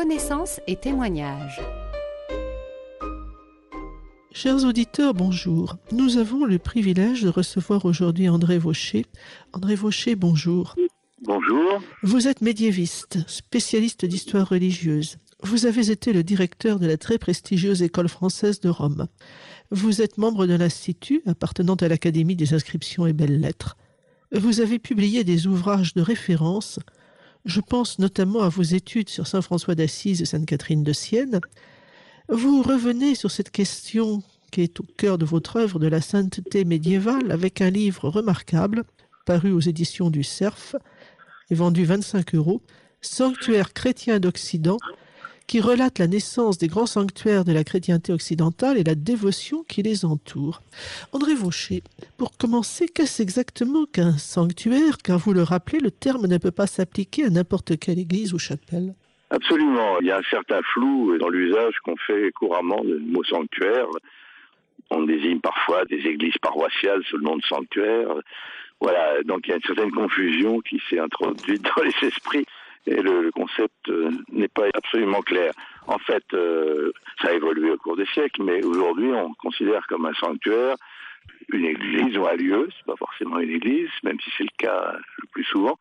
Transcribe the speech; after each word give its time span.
Connaissances 0.00 0.60
et 0.68 0.76
témoignages. 0.76 1.60
Chers 4.30 4.64
auditeurs, 4.64 5.12
bonjour. 5.12 5.76
Nous 5.90 6.18
avons 6.18 6.44
le 6.44 6.60
privilège 6.60 7.22
de 7.22 7.28
recevoir 7.28 7.84
aujourd'hui 7.84 8.28
André 8.28 8.58
Vaucher. 8.58 9.06
André 9.52 9.74
Vaucher, 9.74 10.14
bonjour. 10.14 10.76
Bonjour. 11.22 11.82
Vous 12.04 12.28
êtes 12.28 12.42
médiéviste, 12.42 13.18
spécialiste 13.26 14.04
d'histoire 14.04 14.48
religieuse. 14.48 15.16
Vous 15.42 15.66
avez 15.66 15.90
été 15.90 16.12
le 16.12 16.22
directeur 16.22 16.78
de 16.78 16.86
la 16.86 16.96
très 16.96 17.18
prestigieuse 17.18 17.82
École 17.82 18.08
française 18.08 18.60
de 18.60 18.68
Rome. 18.68 19.08
Vous 19.72 20.00
êtes 20.00 20.16
membre 20.16 20.46
de 20.46 20.54
l'Institut 20.54 21.22
appartenant 21.26 21.74
à 21.74 21.88
l'Académie 21.88 22.36
des 22.36 22.54
inscriptions 22.54 23.04
et 23.08 23.12
belles-lettres. 23.12 23.76
Vous 24.30 24.60
avez 24.60 24.78
publié 24.78 25.24
des 25.24 25.48
ouvrages 25.48 25.94
de 25.94 26.02
référence. 26.02 26.78
Je 27.44 27.60
pense 27.60 27.98
notamment 27.98 28.42
à 28.42 28.48
vos 28.48 28.62
études 28.62 29.08
sur 29.08 29.26
Saint 29.26 29.42
François 29.42 29.74
d'Assise 29.74 30.22
et 30.22 30.24
Sainte 30.24 30.46
Catherine 30.46 30.82
de 30.82 30.92
Sienne. 30.92 31.40
Vous 32.28 32.62
revenez 32.62 33.14
sur 33.14 33.30
cette 33.30 33.50
question 33.50 34.22
qui 34.50 34.62
est 34.62 34.80
au 34.80 34.84
cœur 34.96 35.18
de 35.18 35.24
votre 35.24 35.56
œuvre 35.56 35.78
de 35.78 35.86
la 35.86 36.00
sainteté 36.00 36.64
médiévale 36.64 37.30
avec 37.30 37.60
un 37.60 37.70
livre 37.70 38.08
remarquable 38.08 38.84
paru 39.26 39.52
aux 39.52 39.60
éditions 39.60 40.10
du 40.10 40.24
Cerf 40.24 40.76
et 41.50 41.54
vendu 41.54 41.84
25 41.84 42.34
euros, 42.34 42.62
Sanctuaire 43.00 43.72
chrétien 43.72 44.20
d'Occident, 44.20 44.78
qui 45.48 45.60
relate 45.60 45.98
la 45.98 46.06
naissance 46.06 46.58
des 46.58 46.68
grands 46.68 46.86
sanctuaires 46.86 47.44
de 47.44 47.52
la 47.52 47.64
chrétienté 47.64 48.12
occidentale 48.12 48.76
et 48.76 48.84
la 48.84 48.94
dévotion 48.94 49.64
qui 49.66 49.82
les 49.82 50.04
entoure. 50.04 50.60
André 51.12 51.34
Vaucher, 51.34 51.82
pour 52.18 52.36
commencer, 52.36 52.86
qu'est-ce 52.86 53.22
exactement 53.22 53.86
qu'un 53.86 54.12
sanctuaire? 54.12 54.98
Car 55.02 55.18
vous 55.18 55.32
le 55.32 55.42
rappelez, 55.42 55.80
le 55.80 55.90
terme 55.90 56.26
ne 56.26 56.36
peut 56.36 56.50
pas 56.50 56.66
s'appliquer 56.66 57.24
à 57.24 57.30
n'importe 57.30 57.78
quelle 57.78 57.98
église 57.98 58.34
ou 58.34 58.38
chapelle. 58.38 58.94
Absolument. 59.30 59.98
Il 60.00 60.08
y 60.08 60.10
a 60.10 60.18
un 60.18 60.30
certain 60.30 60.60
flou 60.74 61.16
dans 61.18 61.30
l'usage 61.30 61.74
qu'on 61.82 61.96
fait 61.96 62.30
couramment 62.32 62.84
du 62.84 62.98
mot 62.98 63.24
sanctuaire. 63.24 63.86
On 64.90 65.02
désigne 65.04 65.40
parfois 65.40 65.86
des 65.86 66.00
églises 66.06 66.38
paroissiales 66.42 67.02
sous 67.08 67.16
le 67.16 67.24
nom 67.24 67.36
de 67.36 67.42
sanctuaire. 67.44 68.08
Voilà, 68.80 69.22
donc 69.24 69.40
il 69.44 69.50
y 69.50 69.52
a 69.52 69.56
une 69.56 69.62
certaine 69.62 69.90
confusion 69.90 70.60
qui 70.60 70.80
s'est 70.88 71.00
introduite 71.00 71.62
dans 71.76 71.82
les 71.82 72.06
esprits 72.06 72.46
et 72.88 73.02
le, 73.02 73.30
concept 73.32 73.88
euh, 73.88 74.10
n'est 74.32 74.48
pas 74.48 74.66
absolument 74.74 75.20
clair. 75.20 75.52
En 75.86 75.98
fait, 75.98 76.24
euh, 76.32 76.92
ça 77.20 77.28
a 77.28 77.32
évolué 77.34 77.70
au 77.70 77.76
cours 77.76 77.96
des 77.96 78.06
siècles, 78.06 78.42
mais 78.42 78.64
aujourd'hui, 78.64 79.10
on 79.12 79.34
considère 79.34 79.86
comme 79.86 80.06
un 80.06 80.14
sanctuaire 80.14 80.76
une 81.52 81.66
église 81.66 82.16
ou 82.16 82.26
un 82.26 82.34
lieu, 82.34 82.68
c'est 82.76 82.86
pas 82.86 82.96
forcément 82.96 83.38
une 83.38 83.50
église, 83.50 83.90
même 84.02 84.18
si 84.20 84.30
c'est 84.36 84.44
le 84.44 84.56
cas 84.56 84.92
le 85.18 85.28
plus 85.30 85.44
souvent, 85.44 85.78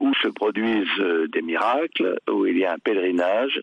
où 0.00 0.14
se 0.14 0.28
produisent 0.28 1.00
euh, 1.00 1.26
des 1.28 1.42
miracles, 1.42 2.18
où 2.30 2.46
il 2.46 2.58
y 2.58 2.64
a 2.64 2.72
un 2.72 2.78
pèlerinage, 2.78 3.60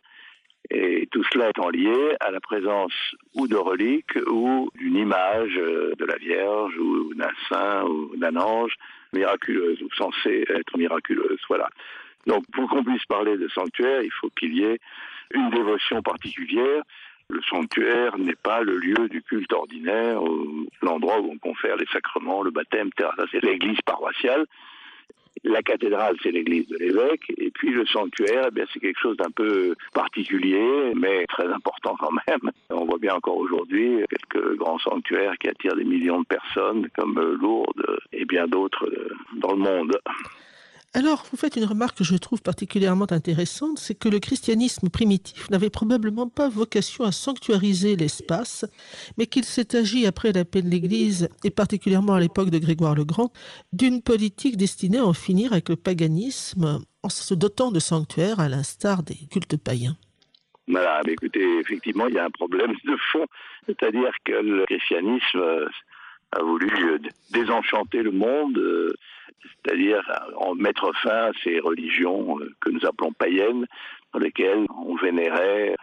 et 0.69 1.07
tout 1.11 1.23
cela 1.31 1.49
étant 1.49 1.69
lié 1.69 2.15
à 2.19 2.31
la 2.31 2.39
présence 2.39 2.93
ou 3.35 3.47
de 3.47 3.55
reliques 3.55 4.17
ou 4.27 4.69
d'une 4.75 4.95
image 4.95 5.55
de 5.55 6.05
la 6.05 6.15
Vierge 6.15 6.77
ou 6.77 7.13
d'un 7.15 7.31
saint 7.49 7.83
ou 7.83 8.15
d'un 8.15 8.37
ange 8.37 8.75
miraculeuse 9.11 9.81
ou 9.81 9.89
censée 9.93 10.45
être 10.47 10.77
miraculeuse. 10.77 11.41
Voilà. 11.49 11.69
Donc 12.27 12.43
pour 12.51 12.69
qu'on 12.69 12.83
puisse 12.83 13.05
parler 13.05 13.37
de 13.37 13.47
sanctuaire, 13.49 14.01
il 14.01 14.11
faut 14.11 14.29
qu'il 14.29 14.57
y 14.57 14.63
ait 14.63 14.79
une 15.33 15.49
dévotion 15.49 16.01
particulière. 16.01 16.83
Le 17.29 17.41
sanctuaire 17.43 18.17
n'est 18.17 18.35
pas 18.35 18.61
le 18.61 18.77
lieu 18.77 19.07
du 19.09 19.21
culte 19.21 19.51
ordinaire, 19.53 20.19
l'endroit 20.81 21.19
où 21.19 21.31
on 21.31 21.37
confère 21.37 21.77
les 21.77 21.87
sacrements, 21.91 22.43
le 22.43 22.51
baptême, 22.51 22.89
etc. 22.95 23.09
C'est 23.31 23.43
l'église 23.43 23.81
paroissiale. 23.85 24.45
La 25.45 25.61
cathédrale, 25.61 26.15
c'est 26.21 26.31
l'église 26.31 26.67
de 26.67 26.77
l'évêque. 26.77 27.33
Et 27.37 27.49
puis 27.49 27.71
le 27.71 27.85
sanctuaire, 27.87 28.49
eh 28.55 28.63
c'est 28.71 28.79
quelque 28.79 28.99
chose 28.99 29.17
d'un 29.17 29.31
peu 29.31 29.75
particulier, 29.93 30.93
mais 30.95 31.25
très 31.25 31.47
important 31.47 31.95
quand 31.99 32.11
même. 32.27 32.51
On 32.69 32.85
voit 32.85 32.99
bien 32.99 33.15
encore 33.15 33.37
aujourd'hui 33.37 34.03
quelques 34.09 34.55
grands 34.57 34.79
sanctuaires 34.79 35.37
qui 35.39 35.49
attirent 35.49 35.75
des 35.75 35.85
millions 35.85 36.21
de 36.21 36.27
personnes, 36.27 36.87
comme 36.95 37.19
Lourdes 37.41 37.99
et 38.11 38.25
bien 38.25 38.47
d'autres 38.47 38.89
dans 39.37 39.53
le 39.53 39.59
monde. 39.59 39.99
Alors, 40.95 41.25
vous 41.31 41.37
faites 41.37 41.55
une 41.55 41.65
remarque 41.65 41.97
que 41.97 42.03
je 42.03 42.15
trouve 42.15 42.43
particulièrement 42.43 43.11
intéressante, 43.11 43.79
c'est 43.79 43.95
que 43.95 44.09
le 44.09 44.19
christianisme 44.19 44.89
primitif 44.89 45.49
n'avait 45.49 45.71
probablement 45.71 46.29
pas 46.29 46.49
vocation 46.49 47.03
à 47.03 47.11
sanctuariser 47.11 47.95
l'espace, 47.95 48.63
mais 49.17 49.25
qu'il 49.25 49.43
s'est 49.43 49.75
agi 49.75 50.05
après 50.05 50.31
la 50.31 50.45
paix 50.45 50.61
de 50.61 50.69
l'Église, 50.69 51.29
et 51.43 51.49
particulièrement 51.49 52.13
à 52.13 52.19
l'époque 52.19 52.51
de 52.51 52.59
Grégoire 52.59 52.93
le 52.93 53.05
Grand, 53.05 53.33
d'une 53.71 54.03
politique 54.03 54.55
destinée 54.55 54.99
à 54.99 55.05
en 55.05 55.13
finir 55.13 55.51
avec 55.51 55.69
le 55.69 55.77
paganisme 55.77 56.81
en 57.01 57.09
se 57.09 57.33
dotant 57.33 57.71
de 57.71 57.79
sanctuaires 57.79 58.39
à 58.39 58.47
l'instar 58.47 59.01
des 59.01 59.17
cultes 59.31 59.57
païens. 59.57 59.97
Voilà, 60.67 61.01
mais 61.07 61.13
écoutez, 61.13 61.57
effectivement, 61.57 62.05
il 62.05 62.13
y 62.13 62.19
a 62.19 62.25
un 62.25 62.29
problème 62.29 62.73
de 62.85 62.95
fond, 63.11 63.25
c'est-à-dire 63.65 64.11
que 64.25 64.33
le 64.33 64.65
christianisme 64.65 65.41
a 66.33 66.43
voulu 66.43 67.01
désenchanter 67.31 68.03
le 68.03 68.11
monde 68.11 68.61
c'est-à-dire 69.41 70.01
en 70.37 70.55
mettre 70.55 70.91
fin 71.01 71.29
à 71.29 71.31
ces 71.43 71.59
religions 71.59 72.39
euh, 72.39 72.51
que 72.61 72.69
nous 72.69 72.85
appelons 72.85 73.11
païennes, 73.11 73.65
dans 74.13 74.19
lesquelles 74.19 74.65
on 74.85 74.95
vénérait 74.95 75.75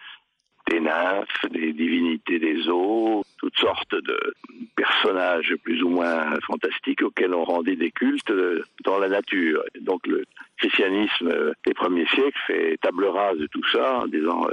des 0.68 0.80
nymphes, 0.80 1.46
des 1.50 1.72
divinités 1.72 2.38
des 2.38 2.68
eaux, 2.68 3.24
toutes 3.38 3.56
sortes 3.56 3.94
de 3.94 4.34
personnages 4.76 5.54
plus 5.64 5.82
ou 5.82 5.88
moins 5.88 6.38
fantastiques 6.46 7.02
auxquels 7.02 7.34
on 7.34 7.44
rendait 7.44 7.76
des 7.76 7.90
cultes 7.90 8.30
euh, 8.30 8.62
dans 8.84 8.98
la 8.98 9.08
nature. 9.08 9.64
Donc 9.80 10.06
le 10.06 10.24
christianisme 10.58 11.28
euh, 11.28 11.52
des 11.66 11.74
premiers 11.74 12.06
siècles 12.06 12.38
fait 12.46 12.76
table 12.80 13.06
rase 13.06 13.38
de 13.38 13.46
tout 13.46 13.66
ça 13.72 14.00
en 14.00 14.06
disant 14.06 14.46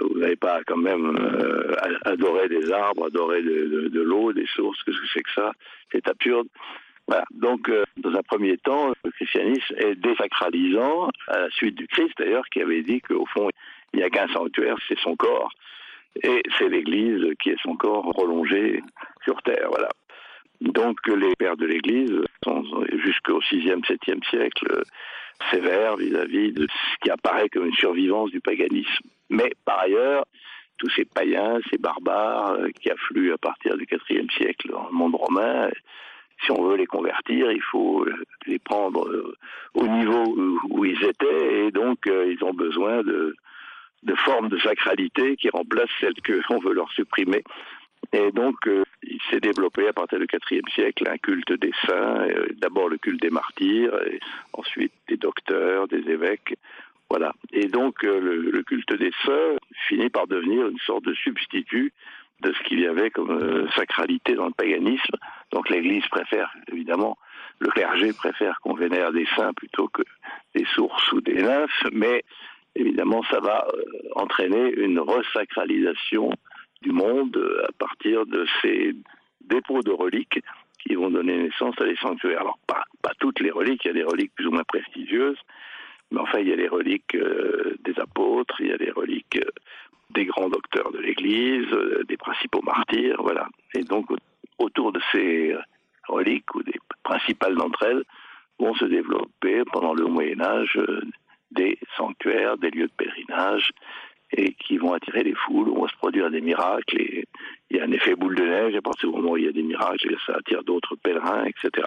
vous 0.00 0.18
n'avez 0.18 0.36
pas 0.36 0.60
quand 0.66 0.76
même 0.76 1.16
adoré 2.04 2.48
des 2.48 2.70
arbres, 2.72 3.06
adoré 3.06 3.42
de, 3.42 3.88
de 3.88 4.00
l'eau, 4.02 4.32
des 4.32 4.46
sources, 4.46 4.82
qu'est-ce 4.82 4.98
que 4.98 5.06
c'est 5.14 5.22
que 5.22 5.32
ça? 5.34 5.52
C'est 5.92 6.06
absurde. 6.08 6.48
Voilà. 7.08 7.24
Donc, 7.30 7.68
euh, 7.70 7.84
dans 7.96 8.14
un 8.14 8.22
premier 8.22 8.58
temps, 8.58 8.92
le 9.02 9.10
christianisme 9.10 9.74
est 9.78 9.94
désacralisant, 9.96 11.08
à 11.28 11.40
la 11.40 11.50
suite 11.50 11.74
du 11.74 11.88
Christ 11.88 12.12
d'ailleurs, 12.18 12.44
qui 12.50 12.60
avait 12.60 12.82
dit 12.82 13.00
qu'au 13.00 13.24
fond, 13.26 13.48
il 13.92 13.98
n'y 14.00 14.04
a 14.04 14.10
qu'un 14.10 14.28
sanctuaire, 14.28 14.76
c'est 14.86 14.98
son 14.98 15.16
corps. 15.16 15.50
Et 16.22 16.42
c'est 16.58 16.68
l'Église 16.68 17.24
qui 17.40 17.50
est 17.50 17.62
son 17.62 17.76
corps 17.76 18.08
prolongé 18.10 18.82
sur 19.24 19.40
terre. 19.42 19.68
Voilà. 19.70 19.88
Donc, 20.60 20.98
les 21.06 21.34
pères 21.36 21.56
de 21.56 21.66
l'Église 21.66 22.12
sont 22.44 22.62
jusqu'au 23.04 23.40
6e, 23.40 23.84
7e 23.86 24.22
siècle 24.28 24.82
sévères 25.50 25.96
vis-à-vis 25.96 26.52
de 26.52 26.66
ce 26.66 26.98
qui 27.00 27.10
apparaît 27.10 27.48
comme 27.48 27.66
une 27.66 27.74
survivance 27.74 28.30
du 28.30 28.40
paganisme. 28.40 29.06
Mais 29.30 29.52
par 29.64 29.80
ailleurs, 29.80 30.24
tous 30.78 30.90
ces 30.90 31.04
païens, 31.04 31.58
ces 31.70 31.78
barbares 31.78 32.52
euh, 32.52 32.68
qui 32.80 32.90
affluent 32.90 33.32
à 33.32 33.38
partir 33.38 33.76
du 33.76 33.86
IVe 34.10 34.30
siècle 34.36 34.70
dans 34.70 34.86
le 34.86 34.92
monde 34.92 35.14
romain, 35.14 35.68
si 36.44 36.52
on 36.52 36.62
veut 36.62 36.76
les 36.76 36.86
convertir, 36.86 37.50
il 37.50 37.62
faut 37.62 38.06
les 38.46 38.58
prendre 38.58 39.08
euh, 39.08 39.34
au 39.74 39.86
niveau 39.86 40.58
où 40.70 40.84
ils 40.84 41.02
étaient, 41.04 41.66
et 41.66 41.70
donc 41.70 42.06
euh, 42.06 42.32
ils 42.32 42.42
ont 42.44 42.54
besoin 42.54 43.02
de, 43.02 43.34
de 44.04 44.14
formes 44.14 44.48
de 44.48 44.58
sacralité 44.58 45.36
qui 45.36 45.50
remplacent 45.50 45.88
celles 46.00 46.14
qu'on 46.46 46.58
veut 46.58 46.74
leur 46.74 46.90
supprimer. 46.92 47.42
Et 48.12 48.30
donc, 48.30 48.54
euh, 48.68 48.84
il 49.02 49.20
s'est 49.30 49.40
développé 49.40 49.88
à 49.88 49.92
partir 49.92 50.18
du 50.18 50.26
IVe 50.50 50.62
siècle 50.74 51.08
un 51.08 51.18
culte 51.18 51.52
des 51.52 51.72
saints, 51.86 52.28
d'abord 52.56 52.88
le 52.88 52.96
culte 52.96 53.20
des 53.20 53.30
martyrs, 53.30 53.94
et 54.06 54.20
ensuite 54.52 54.92
des 55.08 55.16
docteurs, 55.16 55.88
des 55.88 56.08
évêques. 56.08 56.56
Voilà. 57.10 57.34
Et 57.52 57.66
donc, 57.66 58.02
le, 58.02 58.62
culte 58.62 58.92
des 58.92 59.12
saints 59.24 59.56
finit 59.88 60.10
par 60.10 60.26
devenir 60.26 60.68
une 60.68 60.78
sorte 60.78 61.04
de 61.04 61.14
substitut 61.14 61.92
de 62.40 62.52
ce 62.52 62.62
qu'il 62.64 62.80
y 62.80 62.86
avait 62.86 63.10
comme 63.10 63.30
euh, 63.30 63.68
sacralité 63.70 64.34
dans 64.34 64.46
le 64.46 64.52
paganisme. 64.52 65.16
Donc 65.50 65.70
l'Église 65.70 66.06
préfère, 66.08 66.52
évidemment, 66.70 67.16
le 67.58 67.68
clergé 67.68 68.12
préfère 68.12 68.60
qu'on 68.60 68.74
vénère 68.74 69.12
des 69.12 69.26
saints 69.36 69.52
plutôt 69.54 69.88
que 69.88 70.02
des 70.54 70.64
sources 70.74 71.12
ou 71.12 71.20
des 71.20 71.42
nymphes, 71.42 71.84
mais 71.92 72.24
évidemment 72.74 73.22
ça 73.30 73.40
va 73.40 73.66
euh, 73.74 73.82
entraîner 74.14 74.72
une 74.74 75.00
resacralisation 75.00 76.30
du 76.82 76.92
monde 76.92 77.36
euh, 77.36 77.66
à 77.66 77.72
partir 77.78 78.26
de 78.26 78.46
ces 78.62 78.94
dépôts 79.40 79.82
de 79.82 79.90
reliques 79.90 80.40
qui 80.86 80.94
vont 80.94 81.10
donner 81.10 81.36
naissance 81.38 81.74
à 81.80 81.84
des 81.84 81.96
sanctuaires. 81.96 82.40
Alors 82.40 82.58
pas, 82.66 82.84
toutes 83.18 83.40
les 83.40 83.50
reliques, 83.50 83.84
il 83.84 83.88
y 83.88 83.90
a 83.90 83.94
des 83.94 84.04
reliques 84.04 84.34
plus 84.34 84.46
ou 84.46 84.52
moins 84.52 84.64
prestigieuses, 84.64 85.38
mais 86.10 86.20
enfin 86.20 86.38
il 86.38 86.48
y 86.48 86.52
a 86.52 86.56
les 86.56 86.68
reliques 86.68 87.16
des 87.16 87.98
apôtres, 87.98 88.60
il 88.60 88.68
y 88.68 88.72
a 88.72 88.78
des 88.78 88.90
reliques 88.90 89.40
des 90.10 90.24
grands 90.24 90.48
docteurs 90.48 90.90
de 90.92 90.98
l'Église, 90.98 91.70
euh, 91.72 92.04
des 92.08 92.16
principaux 92.16 92.62
martyrs, 92.62 93.22
voilà. 93.22 93.46
Et 93.74 93.82
donc 93.82 94.06
autour 94.58 94.92
de 94.92 95.00
ces 95.12 95.54
reliques 96.08 96.54
ou 96.54 96.62
des 96.62 96.78
principales 97.02 97.56
d'entre 97.56 97.82
elles 97.84 98.04
vont 98.58 98.74
se 98.74 98.84
développer 98.84 99.62
pendant 99.72 99.94
le 99.94 100.06
Moyen 100.06 100.40
Âge 100.40 100.76
euh, 100.76 101.00
des 101.52 101.78
sanctuaires, 101.96 102.58
des 102.58 102.70
lieux 102.70 102.88
de 102.88 102.92
pèlerinage 102.96 103.70
et 104.32 104.54
qui 104.54 104.76
vont 104.76 104.92
attirer 104.92 105.22
les 105.22 105.34
foules, 105.34 105.68
où 105.68 105.76
vont 105.76 105.88
se 105.88 105.96
produire 105.96 106.30
des 106.30 106.40
miracles 106.40 107.00
et 107.00 107.24
il 107.70 107.76
y 107.76 107.80
a 107.80 107.84
un 107.84 107.92
effet 107.92 108.14
boule 108.14 108.34
de 108.34 108.44
neige 108.44 108.74
à 108.74 108.82
partir 108.82 109.10
du 109.10 109.16
moment 109.16 109.32
où 109.32 109.36
il 109.36 109.44
y 109.44 109.48
a 109.48 109.52
des 109.52 109.62
miracles, 109.62 110.14
ça 110.26 110.34
attire 110.36 110.62
d'autres 110.64 110.96
pèlerins, 110.96 111.44
etc. 111.44 111.86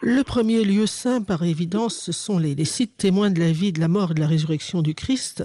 Le 0.00 0.22
premier 0.22 0.62
lieu 0.64 0.86
saint, 0.86 1.22
par 1.22 1.42
évidence, 1.42 1.98
ce 1.98 2.12
sont 2.12 2.38
les, 2.38 2.54
les 2.54 2.64
sites 2.64 2.96
témoins 2.96 3.30
de 3.30 3.40
la 3.40 3.50
vie, 3.50 3.72
de 3.72 3.80
la 3.80 3.88
mort 3.88 4.12
et 4.12 4.14
de 4.14 4.20
la 4.20 4.28
résurrection 4.28 4.82
du 4.82 4.94
Christ, 4.94 5.44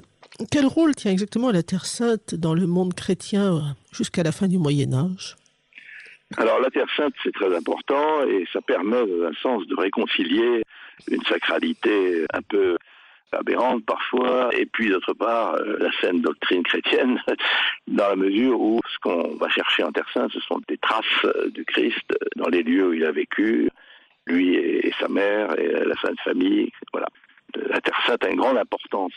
Quel 0.52 0.66
rôle 0.66 0.96
tient 0.96 1.12
exactement 1.12 1.52
la 1.52 1.64
Terre 1.64 1.86
Sainte 1.86 2.36
dans 2.36 2.54
le 2.54 2.68
monde 2.68 2.94
chrétien 2.94 3.76
jusqu'à 3.92 4.24
la 4.24 4.32
fin 4.32 4.48
du 4.48 4.58
Moyen 4.58 4.94
Âge? 4.94 5.36
Alors 6.38 6.60
la 6.60 6.70
Terre 6.70 6.88
Sainte, 6.96 7.14
c'est 7.24 7.34
très 7.34 7.56
important 7.56 8.24
et 8.24 8.48
ça 8.52 8.62
permet, 8.62 9.06
dans 9.06 9.28
un 9.28 9.34
sens, 9.42 9.68
de 9.68 9.76
réconcilier 9.76 10.64
une 11.10 11.24
sacralité 11.26 12.26
un 12.34 12.42
peu 12.42 12.78
aberrante 13.34 13.86
parfois, 13.86 14.50
et 14.56 14.66
puis 14.66 14.90
d'autre 14.90 15.14
part 15.14 15.56
euh, 15.56 15.78
la 15.80 15.92
saine 16.02 16.22
doctrine 16.22 16.64
chrétienne, 16.64 17.20
dans 17.88 18.10
la 18.10 18.16
mesure 18.16 18.60
où 18.60 18.80
ce 18.92 19.00
qu'on 19.00 19.36
va 19.36 19.50
chercher 19.50 19.84
en 19.84 19.92
Terre 19.92 20.10
Sainte, 20.14 20.32
ce 20.32 20.40
sont 20.42 20.62
des 20.68 20.78
traces 20.78 21.06
euh, 21.26 21.50
du 21.50 21.66
Christ 21.66 22.14
dans 22.36 22.50
les 22.50 22.64
lieux 22.64 22.90
où 22.90 22.94
il 22.94 23.06
a 23.06 23.12
vécu, 23.12 23.70
lui 24.28 24.56
et, 24.56 24.94
sa 25.00 25.08
mère 25.08 25.58
et 25.60 25.68
la 25.68 25.96
Sainte 26.02 26.20
Famille, 26.24 26.72
voilà. 26.92 27.08
La 27.70 27.80
Terre 27.82 28.00
Sainte 28.08 28.24
a 28.26 28.30
une 28.30 28.38
grande 28.38 28.58
importance 28.58 29.14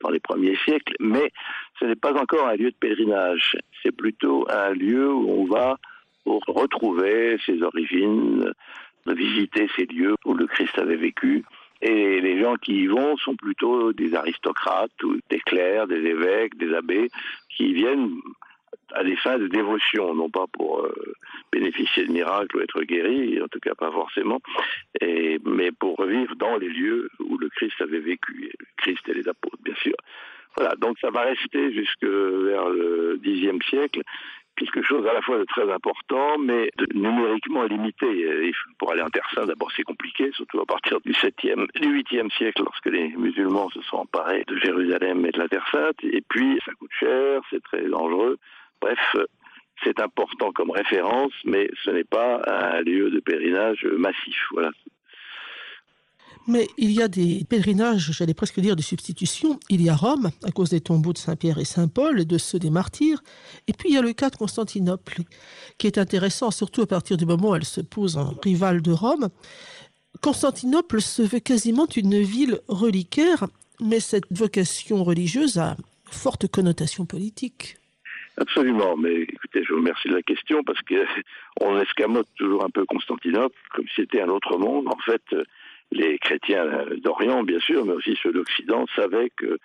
dans 0.00 0.08
les 0.08 0.20
premiers 0.20 0.56
siècles, 0.64 0.94
mais 1.00 1.30
ce 1.78 1.84
n'est 1.84 1.96
pas 1.96 2.14
encore 2.14 2.48
un 2.48 2.56
lieu 2.56 2.70
de 2.70 2.76
pèlerinage. 2.76 3.58
C'est 3.82 3.94
plutôt 3.94 4.46
un 4.48 4.70
lieu 4.70 5.12
où 5.12 5.42
on 5.42 5.44
va 5.44 5.76
pour 6.24 6.42
retrouver 6.46 7.36
ses 7.44 7.62
origines, 7.62 8.52
visiter 9.06 9.68
ces 9.76 9.86
lieux 9.86 10.14
où 10.24 10.34
le 10.34 10.46
Christ 10.46 10.78
avait 10.78 10.96
vécu. 10.96 11.44
Et 11.82 12.20
les 12.20 12.40
gens 12.40 12.56
qui 12.56 12.82
y 12.82 12.86
vont 12.86 13.16
sont 13.18 13.36
plutôt 13.36 13.92
des 13.92 14.14
aristocrates, 14.14 15.02
ou 15.02 15.18
des 15.28 15.40
clercs, 15.40 15.86
des 15.86 16.02
évêques, 16.02 16.56
des 16.56 16.72
abbés, 16.74 17.10
qui 17.54 17.74
viennent 17.74 18.10
à 18.92 19.04
des 19.04 19.16
fins 19.16 19.38
de 19.38 19.48
dévotion, 19.48 20.14
non 20.14 20.30
pas 20.30 20.46
pour 20.52 20.80
euh, 20.80 21.14
bénéficier 21.52 22.06
de 22.06 22.12
miracles 22.12 22.56
ou 22.56 22.60
être 22.60 22.82
guéris, 22.82 23.42
en 23.42 23.48
tout 23.48 23.60
cas 23.60 23.74
pas 23.74 23.90
forcément, 23.90 24.40
mais 25.00 25.72
pour 25.72 26.04
vivre 26.04 26.34
dans 26.36 26.56
les 26.56 26.68
lieux 26.68 27.10
où 27.20 27.36
le 27.38 27.48
Christ 27.50 27.80
avait 27.80 28.00
vécu, 28.00 28.50
le 28.58 28.66
Christ 28.76 29.08
et 29.08 29.14
les 29.14 29.28
apôtres, 29.28 29.62
bien 29.62 29.74
sûr. 29.76 29.94
Voilà, 30.56 30.76
donc 30.76 30.98
ça 31.00 31.10
va 31.10 31.22
rester 31.22 31.72
jusque 31.72 32.04
vers 32.04 32.68
le 32.68 33.18
Xe 33.22 33.68
siècle 33.68 34.02
quelque 34.56 34.82
chose 34.82 35.06
à 35.06 35.12
la 35.12 35.22
fois 35.22 35.38
de 35.38 35.44
très 35.44 35.70
important, 35.70 36.38
mais 36.38 36.70
numériquement 36.94 37.64
limité. 37.64 38.52
pour 38.78 38.92
aller 38.92 39.02
en 39.02 39.10
Terre 39.10 39.28
Sainte, 39.34 39.46
d'abord 39.46 39.70
c'est 39.76 39.82
compliqué, 39.82 40.30
surtout 40.32 40.60
à 40.60 40.66
partir 40.66 41.00
du 41.00 41.12
7e, 41.12 41.66
du 41.80 42.02
8e 42.02 42.30
siècle, 42.36 42.62
lorsque 42.62 42.86
les 42.86 43.08
musulmans 43.16 43.70
se 43.70 43.82
sont 43.82 43.98
emparés 43.98 44.44
de 44.46 44.56
Jérusalem 44.58 45.24
et 45.26 45.30
de 45.30 45.38
la 45.38 45.48
Terre 45.48 45.66
Sainte. 45.70 45.96
Et 46.02 46.22
puis 46.28 46.58
ça 46.64 46.72
coûte 46.78 46.92
cher, 46.98 47.40
c'est 47.50 47.62
très 47.62 47.82
dangereux. 47.88 48.38
Bref, 48.80 49.16
c'est 49.82 50.00
important 50.00 50.52
comme 50.52 50.70
référence, 50.70 51.32
mais 51.44 51.68
ce 51.84 51.90
n'est 51.90 52.04
pas 52.04 52.42
un 52.46 52.80
lieu 52.82 53.10
de 53.10 53.20
pèlerinage 53.20 53.84
massif. 53.84 54.46
Voilà, 54.52 54.70
mais 56.46 56.68
il 56.76 56.90
y 56.90 57.02
a 57.02 57.08
des 57.08 57.44
pèlerinages, 57.48 58.10
j'allais 58.12 58.34
presque 58.34 58.60
dire 58.60 58.76
de 58.76 58.82
substitution. 58.82 59.58
Il 59.70 59.82
y 59.82 59.88
a 59.88 59.94
Rome, 59.94 60.30
à 60.44 60.50
cause 60.50 60.70
des 60.70 60.80
tombeaux 60.80 61.12
de 61.12 61.18
Saint-Pierre 61.18 61.58
et 61.58 61.64
Saint-Paul, 61.64 62.20
et 62.20 62.24
de 62.24 62.38
ceux 62.38 62.58
des 62.58 62.70
martyrs. 62.70 63.22
Et 63.66 63.72
puis 63.72 63.88
il 63.90 63.94
y 63.94 63.98
a 63.98 64.02
le 64.02 64.12
cas 64.12 64.30
de 64.30 64.36
Constantinople, 64.36 65.22
qui 65.78 65.86
est 65.86 65.98
intéressant, 65.98 66.50
surtout 66.50 66.82
à 66.82 66.86
partir 66.86 67.16
du 67.16 67.24
moment 67.24 67.50
où 67.50 67.54
elle 67.56 67.64
se 67.64 67.80
pose 67.80 68.16
en 68.16 68.34
rival 68.42 68.82
de 68.82 68.92
Rome. 68.92 69.28
Constantinople 70.20 71.00
se 71.00 71.22
veut 71.22 71.40
quasiment 71.40 71.86
une 71.96 72.20
ville 72.20 72.60
reliquaire, 72.68 73.46
mais 73.80 74.00
cette 74.00 74.24
vocation 74.30 75.02
religieuse 75.02 75.58
a 75.58 75.76
forte 76.04 76.46
connotation 76.46 77.06
politique. 77.06 77.76
Absolument, 78.36 78.96
mais 78.96 79.22
écoutez, 79.22 79.62
je 79.64 79.72
vous 79.72 79.78
remercie 79.78 80.08
de 80.08 80.14
la 80.14 80.22
question 80.22 80.62
parce 80.64 80.80
qu'on 80.82 81.78
escamote 81.82 82.26
toujours 82.36 82.64
un 82.64 82.70
peu 82.70 82.84
Constantinople 82.84 83.56
comme 83.72 83.86
si 83.88 84.02
c'était 84.02 84.22
un 84.22 84.28
autre 84.28 84.58
monde. 84.58 84.88
En 84.88 84.98
fait, 85.04 85.22
les 85.94 86.18
chrétiens 86.18 86.66
d'Orient, 87.02 87.44
bien 87.44 87.60
sûr, 87.60 87.84
mais 87.84 87.92
aussi 87.92 88.18
ceux 88.22 88.32
d'Occident, 88.32 88.84
savaient 88.96 89.30
que 89.36 89.58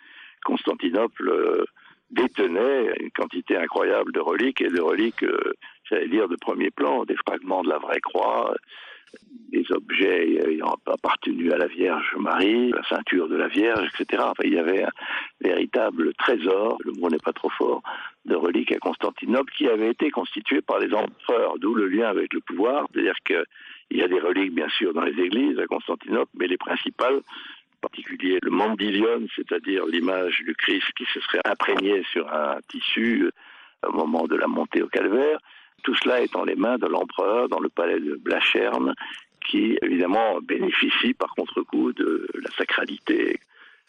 Constantinople 0.46 1.30
euh, 1.30 1.66
détenait 2.12 2.94
une 3.00 3.12
quantité 3.12 3.58
incroyable 3.58 4.12
de 4.12 4.20
reliques 4.20 4.62
et 4.62 4.70
de 4.70 4.82
reliques, 4.82 5.24
euh, 5.24 5.54
j'allais 5.84 6.08
dire, 6.08 6.28
de 6.28 6.36
premier 6.36 6.72
plan, 6.72 7.04
des 7.04 7.18
fragments 7.28 7.64
de 7.64 7.70
la 7.70 7.80
vraie 7.80 8.00
croix, 8.00 8.56
des 9.52 9.66
objets 9.72 10.40
ayant 10.48 10.76
à 10.86 11.58
la 11.58 11.68
Vierge 11.68 12.16
Marie, 12.20 12.70
la 12.70 12.84
ceinture 12.84 13.28
de 13.28 13.36
la 13.36 13.48
Vierge, 13.48 13.90
etc. 13.94 14.24
Enfin, 14.24 14.44
il 14.44 14.54
y 14.54 14.60
avait 14.60 14.84
un 14.84 14.92
véritable 15.42 16.14
trésor, 16.14 16.78
le 16.86 16.92
mot 16.94 17.10
n'est 17.10 17.18
pas 17.18 17.34
trop 17.34 17.50
fort, 17.50 17.82
de 18.26 18.36
reliques 18.36 18.72
à 18.72 18.78
Constantinople 18.78 19.52
qui 19.58 19.68
avait 19.68 19.90
été 19.90 20.12
constitué 20.12 20.62
par 20.62 20.80
les 20.80 20.94
empereurs, 20.94 21.58
d'où 21.60 21.74
le 21.74 21.88
lien 21.88 22.08
avec 22.08 22.34
le 22.34 22.42
pouvoir, 22.42 22.86
c'est-à-dire 22.94 23.16
que 23.26 23.44
il 23.92 23.98
y 23.98 24.04
a 24.04 24.08
des 24.08 24.20
reliques, 24.20 24.54
bien 24.54 24.70
sûr, 24.70 24.94
dans 24.94 25.04
les 25.04 25.20
églises 25.20 25.60
à 25.60 25.66
Constantinople, 25.66 26.32
mais 26.36 26.48
les 26.48 26.58
principales, 26.58 27.18
en 27.18 27.80
particulier 27.82 28.40
le 28.42 28.52
mandilion, 28.52 29.26
c'est-à-dire 29.36 29.86
l'image 29.86 30.42
du 30.46 30.54
Christ 30.56 30.88
qui 30.96 31.06
se 31.06 31.20
serait 31.22 31.42
imprégné 31.46 32.04
sur 32.12 32.32
un 32.32 32.58
tissu 32.68 33.26
euh, 33.26 33.88
au 33.88 33.94
moment 33.94 34.28
de 34.28 34.36
la 34.36 34.48
montée 34.48 34.82
au 34.82 34.88
calvaire, 34.88 35.40
tout 35.84 35.96
cela 35.96 36.22
est 36.22 36.34
dans 36.34 36.44
les 36.44 36.56
mains 36.56 36.78
de 36.78 36.88
l'empereur 36.88 37.48
dans 37.48 37.60
le 37.60 37.70
palais 37.70 38.00
de 38.00 38.16
Blacherne, 38.16 38.94
qui 39.50 39.78
évidemment 39.82 40.40
bénéficie 40.42 41.14
par 41.14 41.34
contre-coup 41.36 41.94
de 41.94 42.28
la 42.34 42.52
sacralité 42.58 43.40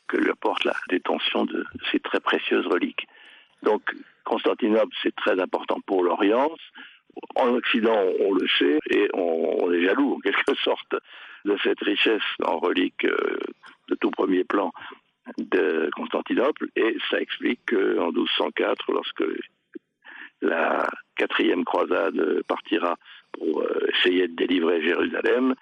que 0.07 0.17
lui 0.17 0.31
apporte 0.31 0.65
la 0.65 0.75
détention 0.89 1.45
de 1.45 1.65
ces 1.91 2.01
très 2.01 2.21
précieuses 2.21 2.67
reliques. 2.67 3.07
Donc 3.63 3.83
Constantinople, 4.25 4.95
c'est 5.03 5.15
très 5.15 5.41
important 5.41 5.81
pour 5.87 6.05
l'Orient, 6.05 6.51
en 7.37 7.55
Occident, 7.55 8.05
on 8.21 8.35
le 8.35 8.47
sait, 8.59 8.79
et 8.91 9.09
on, 9.15 9.73
est 9.73 9.85
jaloux, 9.85 10.15
en 10.15 10.19
quelque 10.21 10.55
sorte, 10.65 10.95
de 11.45 11.57
cette 11.63 11.81
richesse 11.81 12.23
en 12.45 12.59
reliques 12.59 13.05
euh, 13.05 13.39
de 13.89 13.95
tout 13.97 14.11
premier 14.11 14.45
plan 14.45 14.73
de 15.39 15.89
Constantinople, 15.95 16.69
et 16.77 16.97
ça 17.11 17.21
explique 17.21 17.61
qu'en 17.69 18.13
1204, 18.13 18.93
lorsque 18.93 19.25
la 20.43 20.89
quatrième 21.17 21.65
croisade 21.65 22.43
partira 22.49 22.97
pour 23.33 23.63
euh, 23.63 23.87
essayer 23.95 24.29
de 24.29 24.35
délivrer 24.35 24.83
Jérusalem, 24.83 25.55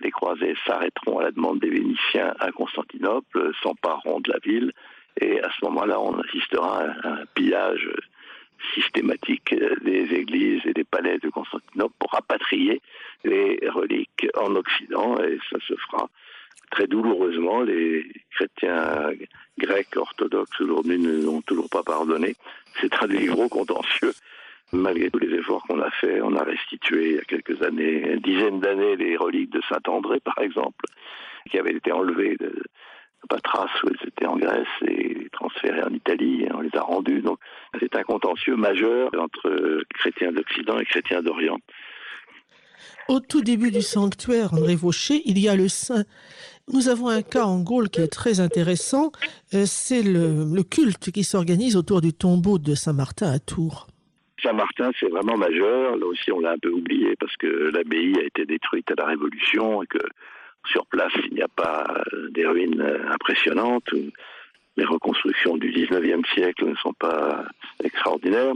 les 0.00 0.10
croisés 0.10 0.54
s'arrêteront 0.66 1.18
à 1.20 1.24
la 1.24 1.30
demande 1.30 1.60
des 1.60 1.70
Vénitiens 1.70 2.34
à 2.40 2.50
Constantinople, 2.50 3.52
s'empareront 3.62 4.20
de 4.20 4.32
la 4.32 4.38
ville, 4.38 4.72
et 5.20 5.40
à 5.42 5.50
ce 5.50 5.64
moment-là, 5.66 6.00
on 6.00 6.18
assistera 6.20 6.84
à 6.84 7.08
un 7.08 7.26
pillage 7.34 7.88
systématique 8.74 9.54
des 9.82 10.14
églises 10.14 10.62
et 10.64 10.72
des 10.72 10.84
palais 10.84 11.18
de 11.18 11.28
Constantinople 11.28 11.94
pour 11.98 12.10
rapatrier 12.10 12.80
les 13.24 13.58
reliques 13.68 14.26
en 14.36 14.54
Occident 14.56 15.18
et 15.22 15.38
ça 15.50 15.58
se 15.66 15.74
fera 15.74 16.08
très 16.70 16.86
douloureusement. 16.86 17.62
Les 17.62 18.06
chrétiens 18.30 19.10
grecs 19.58 19.96
orthodoxes 19.96 20.60
aujourd'hui 20.60 20.98
ne 20.98 21.22
l'ont 21.22 21.42
toujours 21.42 21.68
pas 21.68 21.82
pardonné. 21.82 22.34
C'est 22.80 22.94
un 23.02 23.06
des 23.06 23.26
gros 23.26 23.48
contentieux. 23.48 24.12
Malgré 24.72 25.10
tous 25.10 25.18
les 25.18 25.34
efforts 25.36 25.62
qu'on 25.64 25.82
a 25.82 25.90
faits, 25.90 26.22
on 26.22 26.34
a 26.34 26.44
restitué 26.44 27.10
il 27.10 27.16
y 27.16 27.18
a 27.18 27.24
quelques 27.24 27.60
années, 27.62 28.10
une 28.10 28.20
dizaine 28.20 28.58
d'années, 28.58 28.96
les 28.96 29.18
reliques 29.18 29.50
de 29.50 29.60
Saint-André, 29.68 30.18
par 30.20 30.38
exemple, 30.38 30.86
qui 31.50 31.58
avaient 31.58 31.74
été 31.74 31.92
enlevées 31.92 32.36
de, 32.40 32.54
Patras 33.28 33.68
où 33.84 33.88
elles 33.88 34.08
étaient 34.08 34.26
en 34.26 34.36
Grèce 34.36 34.66
et 34.86 35.28
transférées 35.32 35.82
en 35.82 35.92
Italie 35.92 36.42
et 36.42 36.52
on 36.52 36.60
les 36.60 36.74
a 36.74 36.82
rendues. 36.82 37.22
Donc 37.22 37.38
c'est 37.78 37.94
un 37.96 38.02
contentieux 38.02 38.56
majeur 38.56 39.10
entre 39.18 39.82
chrétiens 39.94 40.32
d'Occident 40.32 40.78
et 40.78 40.84
chrétiens 40.84 41.22
d'Orient. 41.22 41.58
Au 43.08 43.20
tout 43.20 43.42
début 43.42 43.70
du 43.70 43.82
sanctuaire 43.82 44.52
André 44.54 44.74
Vaucher, 44.74 45.22
il 45.24 45.38
y 45.38 45.48
a 45.48 45.56
le 45.56 45.68
saint. 45.68 46.04
Nous 46.72 46.88
avons 46.88 47.08
un 47.08 47.22
cas 47.22 47.44
en 47.44 47.60
Gaule 47.60 47.88
qui 47.88 48.00
est 48.00 48.08
très 48.08 48.40
intéressant. 48.40 49.10
Euh, 49.54 49.64
c'est 49.66 50.02
le, 50.02 50.62
culte 50.62 51.10
qui 51.10 51.24
s'organise 51.24 51.76
autour 51.76 52.00
du 52.00 52.12
tombeau 52.12 52.58
de 52.58 52.74
Saint-Martin 52.74 53.30
à 53.32 53.38
Tours. 53.38 53.88
Saint-Martin, 54.42 54.90
c'est 54.98 55.08
vraiment 55.08 55.36
majeur. 55.36 55.96
Là 55.96 56.06
aussi, 56.06 56.30
on 56.32 56.40
l'a 56.40 56.52
un 56.52 56.58
peu 56.58 56.70
oublié 56.70 57.14
parce 57.18 57.36
que 57.36 57.70
l'abbaye 57.74 58.14
a 58.18 58.24
été 58.24 58.44
détruite 58.46 58.90
à 58.90 58.94
la 58.96 59.06
Révolution 59.06 59.82
et 59.82 59.86
que 59.86 59.98
sur 60.66 60.86
place, 60.86 61.12
il 61.26 61.34
n'y 61.34 61.42
a 61.42 61.48
pas 61.48 61.86
euh, 62.12 62.30
des 62.30 62.46
ruines 62.46 62.80
euh, 62.80 63.10
impressionnantes. 63.10 63.88
Les 64.76 64.84
reconstructions 64.84 65.56
du 65.56 65.72
19e 65.72 66.26
siècle 66.32 66.66
ne 66.66 66.74
sont 66.76 66.92
pas 66.94 67.44
extraordinaires. 67.82 68.54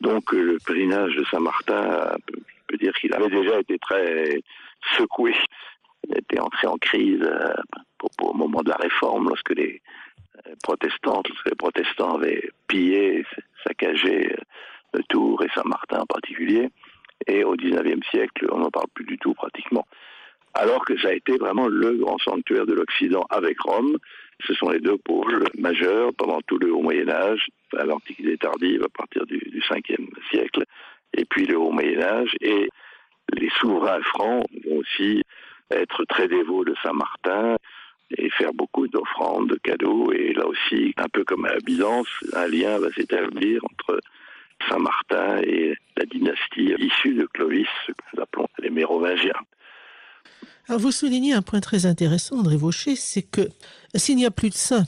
Donc 0.00 0.32
euh, 0.34 0.42
le 0.42 0.58
pèlerinage 0.64 1.14
de 1.16 1.24
Saint-Martin, 1.24 2.16
je 2.28 2.40
peux 2.68 2.76
dire 2.76 2.94
qu'il 2.94 3.12
avait 3.14 3.28
déjà 3.28 3.58
été 3.60 3.78
très 3.78 4.40
secoué. 4.96 5.34
Il 6.08 6.18
était 6.18 6.40
entré 6.40 6.66
en 6.66 6.78
crise 6.78 7.22
au 8.20 8.32
moment 8.34 8.62
de 8.62 8.70
la 8.70 8.76
réforme, 8.76 9.28
lorsque 9.28 9.54
les 9.54 9.80
protestants, 10.62 11.22
lorsque 11.28 11.48
les 11.48 11.54
protestants 11.54 12.16
avaient 12.16 12.50
pillé, 12.66 13.24
saccagé 13.64 14.34
Tours 15.08 15.42
et 15.44 15.48
Saint-Martin 15.54 16.00
en 16.00 16.06
particulier. 16.06 16.68
Et 17.28 17.44
au 17.44 17.54
19e 17.54 18.02
siècle, 18.10 18.48
on 18.50 18.58
n'en 18.58 18.70
parle 18.70 18.88
plus 18.94 19.04
du 19.04 19.16
tout 19.18 19.34
pratiquement 19.34 19.86
alors 20.54 20.84
que 20.84 20.98
ça 21.00 21.08
a 21.08 21.12
été 21.12 21.36
vraiment 21.38 21.68
le 21.68 21.92
grand 21.94 22.18
sanctuaire 22.18 22.66
de 22.66 22.74
l'Occident 22.74 23.24
avec 23.30 23.58
Rome. 23.60 23.96
Ce 24.46 24.54
sont 24.54 24.70
les 24.70 24.80
deux 24.80 24.98
pôles 24.98 25.44
majeurs 25.56 26.12
pendant 26.14 26.40
tout 26.42 26.58
le 26.58 26.72
Haut 26.72 26.82
Moyen 26.82 27.08
Âge, 27.08 27.48
à 27.76 27.84
l'Antiquité 27.84 28.36
tardive 28.36 28.82
à 28.84 28.88
partir 28.88 29.24
du, 29.26 29.38
du 29.38 29.60
5e 29.60 30.08
siècle, 30.30 30.64
et 31.14 31.24
puis 31.24 31.46
le 31.46 31.56
Haut 31.56 31.70
Moyen 31.70 32.02
Âge. 32.02 32.34
Et 32.40 32.68
les 33.32 33.50
souverains 33.60 34.02
francs 34.02 34.44
vont 34.66 34.78
aussi 34.78 35.22
être 35.70 36.04
très 36.04 36.28
dévots 36.28 36.64
de 36.64 36.74
Saint-Martin. 36.82 37.56
et 38.18 38.28
faire 38.28 38.52
beaucoup 38.52 38.86
d'offrandes, 38.88 39.48
de 39.48 39.56
cadeaux. 39.56 40.12
Et 40.12 40.34
là 40.34 40.46
aussi, 40.46 40.92
un 40.98 41.08
peu 41.08 41.24
comme 41.24 41.46
à 41.46 41.56
Byzance, 41.64 42.08
un 42.34 42.46
lien 42.46 42.78
va 42.78 42.92
s'établir 42.92 43.64
entre 43.64 44.00
Saint-Martin 44.68 45.38
et 45.42 45.74
la 45.96 46.04
dynastie 46.04 46.74
issue 46.78 47.14
de 47.14 47.26
Clovis, 47.32 47.68
ce 47.86 47.92
que 47.92 48.02
nous 48.12 48.22
appelons 48.22 48.48
les 48.58 48.70
Mérovingiens. 48.70 49.40
Vous 50.78 50.90
soulignez 50.90 51.34
un 51.34 51.42
point 51.42 51.60
très 51.60 51.84
intéressant, 51.84 52.38
André 52.38 52.56
Vaucher, 52.56 52.96
c'est 52.96 53.22
que 53.22 53.50
s'il 53.94 54.16
n'y 54.16 54.24
a 54.24 54.30
plus 54.30 54.48
de 54.48 54.54
saints, 54.54 54.86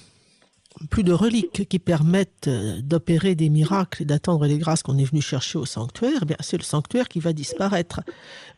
plus 0.88 1.04
de 1.04 1.12
reliques 1.12 1.68
qui 1.68 1.78
permettent 1.78 2.48
euh, 2.48 2.80
d'opérer 2.80 3.34
des 3.34 3.50
miracles 3.50 4.02
et 4.02 4.04
d'attendre 4.06 4.46
les 4.46 4.58
grâces 4.58 4.82
qu'on 4.82 4.96
est 4.96 5.04
venu 5.04 5.20
chercher 5.20 5.58
au 5.58 5.66
sanctuaire, 5.66 6.24
eh 6.28 6.34
c'est 6.40 6.56
le 6.56 6.62
sanctuaire 6.62 7.08
qui 7.08 7.20
va 7.20 7.32
disparaître. 7.32 8.00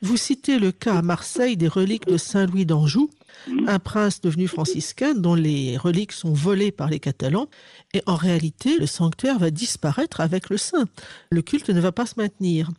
Vous 0.03 0.17
citez 0.17 0.59
le 0.59 0.71
cas 0.71 0.95
à 0.95 1.03
Marseille 1.03 1.57
des 1.57 1.69
reliques 1.69 2.07
de 2.07 2.17
Saint 2.17 2.47
Louis 2.47 2.65
d'Anjou, 2.65 3.11
un 3.67 3.79
prince 3.81 4.21
devenu 4.21 4.47
franciscain 4.47 5.15
dont 5.15 5.35
les 5.35 5.77
reliques 5.77 6.13
sont 6.13 6.33
volées 6.33 6.73
par 6.73 6.89
les 6.89 7.01
Catalans, 7.01 7.49
et 7.93 8.03
en 8.07 8.17
réalité 8.17 8.79
le 8.79 8.87
sanctuaire 8.87 9.39
va 9.39 9.51
disparaître 9.51 10.21
avec 10.21 10.49
le 10.49 10.59
saint. 10.59 10.85
Le 11.31 11.43
culte 11.43 11.71
ne 11.71 11.81
va 11.81 11.93
pas 11.93 12.07
se 12.07 12.15
maintenir. 12.17 12.71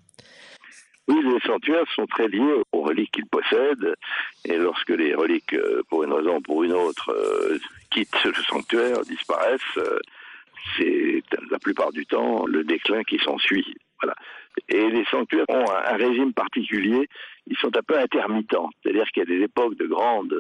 Oui, 1.08 1.24
les 1.24 1.40
sanctuaires 1.40 1.90
sont 1.96 2.06
très 2.06 2.28
liés 2.28 2.62
aux 2.74 2.82
reliques 2.82 3.12
qu'ils 3.12 3.28
possèdent. 3.28 3.96
Et 4.44 4.58
lorsque 4.58 4.90
les 4.90 5.16
reliques, 5.16 5.54
euh, 5.54 5.82
pour 5.90 6.04
une 6.04 6.12
raison 6.12 6.38
ou 6.38 6.42
pour 6.42 6.64
une 6.64 6.74
autre, 6.74 7.12
euh, 7.12 7.58
quittent 7.90 8.24
le 8.26 8.34
sanctuaire, 8.44 9.02
disparaissent, 9.04 9.78
euh, 9.78 10.00
c'est 10.76 11.24
la 11.50 11.60
plupart 11.60 11.94
du 11.94 12.06
temps 12.06 12.46
le 12.46 12.64
déclin 12.66 13.04
qui 13.04 13.20
s'ensuit. 13.20 13.76
Voilà. 14.02 14.16
Et 14.68 14.90
les 14.90 15.06
sanctuaires 15.06 15.46
ont 15.48 15.72
un, 15.72 15.96
régime 15.96 16.34
particulier. 16.34 17.08
Ils 17.48 17.58
sont 17.58 17.76
un 17.78 17.84
peu 17.84 17.98
intermittents. 17.98 18.70
C'est-à-dire 18.84 19.08
qu'il 19.12 19.24
y 19.24 19.34
a 19.34 19.38
des 19.38 19.44
époques 19.44 19.78
de 19.78 19.86
grande 19.86 20.36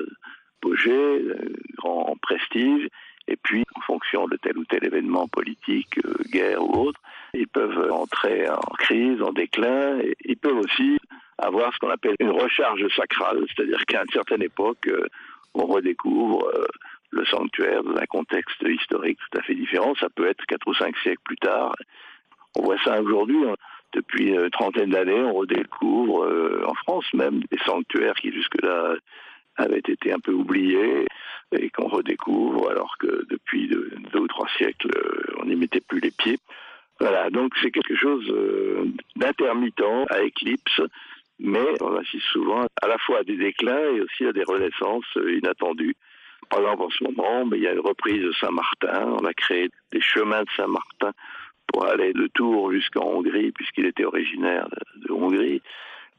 apogée, 0.59 1.19
de 1.19 1.55
grand 1.77 2.17
prestige, 2.21 2.89
et 3.27 3.35
puis, 3.35 3.65
en 3.75 3.81
fonction 3.81 4.27
de 4.27 4.37
tel 4.37 4.57
ou 4.57 4.65
tel 4.65 4.85
événement 4.85 5.27
politique, 5.27 5.99
guerre 6.31 6.63
ou 6.63 6.87
autre, 6.87 6.99
ils 7.33 7.47
peuvent 7.47 7.91
entrer 7.91 8.49
en 8.49 8.73
crise, 8.79 9.21
en 9.21 9.33
déclin, 9.33 9.99
ils 10.23 10.37
peuvent 10.37 10.57
aussi 10.57 10.97
avoir 11.37 11.73
ce 11.73 11.79
qu'on 11.79 11.89
appelle 11.89 12.15
une 12.19 12.31
recharge 12.31 12.87
sacrale, 12.95 13.45
c'est-à-dire 13.47 13.85
qu'à 13.85 14.01
une 14.01 14.11
certaine 14.11 14.41
époque, 14.41 14.87
euh, 14.87 15.05
on 15.53 15.65
redécouvre 15.65 16.47
euh, 16.47 16.65
le 17.11 17.25
sanctuaire 17.25 17.83
dans 17.83 17.95
un 17.95 18.05
contexte 18.05 18.61
historique 18.61 19.19
tout 19.19 19.37
à 19.37 19.43
fait 19.43 19.55
différent. 19.55 19.93
Ça 19.99 20.07
peut 20.09 20.27
être 20.27 20.45
quatre 20.45 20.67
ou 20.67 20.73
cinq 20.73 20.95
siècles 20.97 21.21
plus 21.23 21.37
tard. 21.37 21.75
On 22.55 22.63
voit 22.63 22.79
ça 22.83 23.01
aujourd'hui. 23.01 23.43
Hein. 23.47 23.55
Depuis 23.93 24.29
une 24.29 24.49
trentaine 24.49 24.89
d'années, 24.89 25.23
on 25.23 25.33
redécouvre, 25.33 26.23
euh, 26.25 26.63
en 26.65 26.73
France 26.73 27.05
même, 27.13 27.41
des 27.51 27.59
sanctuaires 27.65 28.15
qui 28.15 28.31
jusque-là 28.31 28.95
avaient 29.57 29.79
été 29.79 30.11
un 30.11 30.19
peu 30.19 30.31
oubliés 30.31 31.05
et 31.51 31.69
qu'on 31.69 31.87
redécouvre 31.87 32.69
alors 32.69 32.97
que 32.99 33.25
depuis 33.29 33.67
deux, 33.67 34.19
ou 34.19 34.27
trois 34.27 34.47
siècles, 34.57 34.89
on 35.39 35.45
n'y 35.45 35.55
mettait 35.55 35.81
plus 35.81 35.99
les 35.99 36.11
pieds. 36.11 36.39
Voilà, 36.99 37.29
donc 37.29 37.53
c'est 37.61 37.71
quelque 37.71 37.95
chose 37.95 38.25
euh, 38.29 38.85
d'intermittent, 39.15 40.07
à 40.09 40.23
éclipse, 40.23 40.81
mais 41.39 41.81
on 41.81 41.95
assiste 41.95 42.25
souvent 42.25 42.65
à 42.81 42.87
la 42.87 42.97
fois 42.97 43.19
à 43.19 43.23
des 43.23 43.37
déclins 43.37 43.93
et 43.93 44.01
aussi 44.01 44.25
à 44.25 44.33
des 44.33 44.43
renaissances 44.43 45.05
euh, 45.17 45.37
inattendues. 45.37 45.95
Par 46.49 46.59
exemple, 46.59 46.83
en 46.83 46.89
ce 46.89 47.03
moment, 47.03 47.45
mais 47.45 47.57
il 47.57 47.63
y 47.63 47.67
a 47.67 47.73
une 47.73 47.81
reprise 47.81 48.23
de 48.23 48.31
Saint-Martin. 48.33 49.15
On 49.19 49.25
a 49.25 49.33
créé 49.33 49.69
des 49.91 50.01
chemins 50.01 50.43
de 50.43 50.49
Saint-Martin 50.55 51.11
pour 51.67 51.85
aller 51.85 52.13
de 52.13 52.27
Tours 52.33 52.71
jusqu'en 52.71 53.05
Hongrie, 53.05 53.51
puisqu'il 53.51 53.85
était 53.85 54.05
originaire 54.05 54.67
de, 54.95 55.11
Hongrie. 55.11 55.61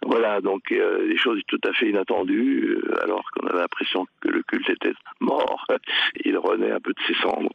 Voilà, 0.07 0.41
donc 0.41 0.71
euh, 0.73 1.09
des 1.09 1.17
choses 1.17 1.41
tout 1.49 1.61
à 1.69 1.73
fait 1.73 1.91
inattendues, 1.91 2.79
alors 3.03 3.25
qu'on 3.33 3.47
avait 3.49 3.61
l'impression 3.61 4.07
que 4.21 4.29
le 4.29 4.43
culte 4.43 4.71
était 4.71 4.95
mort. 5.21 5.67
Il 6.25 6.37
renaît 6.39 6.71
un 6.71 6.81
peu 6.81 6.93
de 6.93 7.01
ses 7.07 7.15
cendres. 7.23 7.51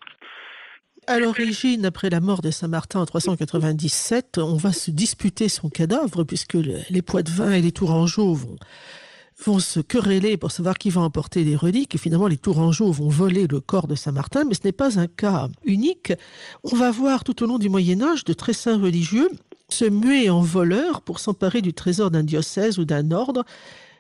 À 1.06 1.20
l'origine, 1.20 1.86
après 1.86 2.10
la 2.10 2.22
mort 2.22 2.42
de 2.42 2.50
Saint-Martin 2.50 3.02
en 3.02 3.06
397, 3.06 4.38
on 4.38 4.56
va 4.56 4.72
se 4.72 4.90
disputer 4.90 5.50
son 5.50 5.70
cadavre 5.70 6.24
puisque 6.24 6.54
les 6.54 7.02
Poitevins 7.02 7.52
et 7.52 7.62
les 7.62 7.74
Tourangeaux 7.74 8.34
vont, 8.34 8.56
vont 9.46 9.60
se 9.60 9.82
quereller 9.82 10.38
pour 10.38 10.52
savoir 10.52 10.78
qui 10.78 10.90
va 10.90 11.02
emporter 11.02 11.44
les 11.44 11.58
reliques. 11.58 11.96
Et 11.96 11.98
finalement, 11.98 12.28
les 12.28 12.38
Tourangeaux 12.38 12.92
vont 12.92 13.10
voler 13.10 13.48
le 13.48 13.60
corps 13.60 13.88
de 13.88 13.96
Saint-Martin, 13.96 14.46
mais 14.46 14.54
ce 14.54 14.62
n'est 14.64 14.72
pas 14.72 14.98
un 14.98 15.08
cas 15.08 15.50
unique. 15.66 16.14
On 16.64 16.76
va 16.76 16.90
voir 16.92 17.26
tout 17.26 17.44
au 17.44 17.48
long 17.48 17.58
du 17.58 17.68
Moyen 17.68 18.02
Âge 18.02 18.24
de 18.24 18.32
très 18.32 18.54
saints 18.54 18.80
religieux 18.80 19.30
se 19.74 19.86
muer 19.86 20.30
en 20.30 20.42
voleurs 20.42 21.01
pour 21.01 21.20
s'emparer 21.20 21.62
du 21.62 21.74
trésor 21.74 22.12
d'un 22.12 22.24
diocèse 22.24 22.77
ou 22.77 22.86
d'un 22.86 23.12
ordre. 23.12 23.44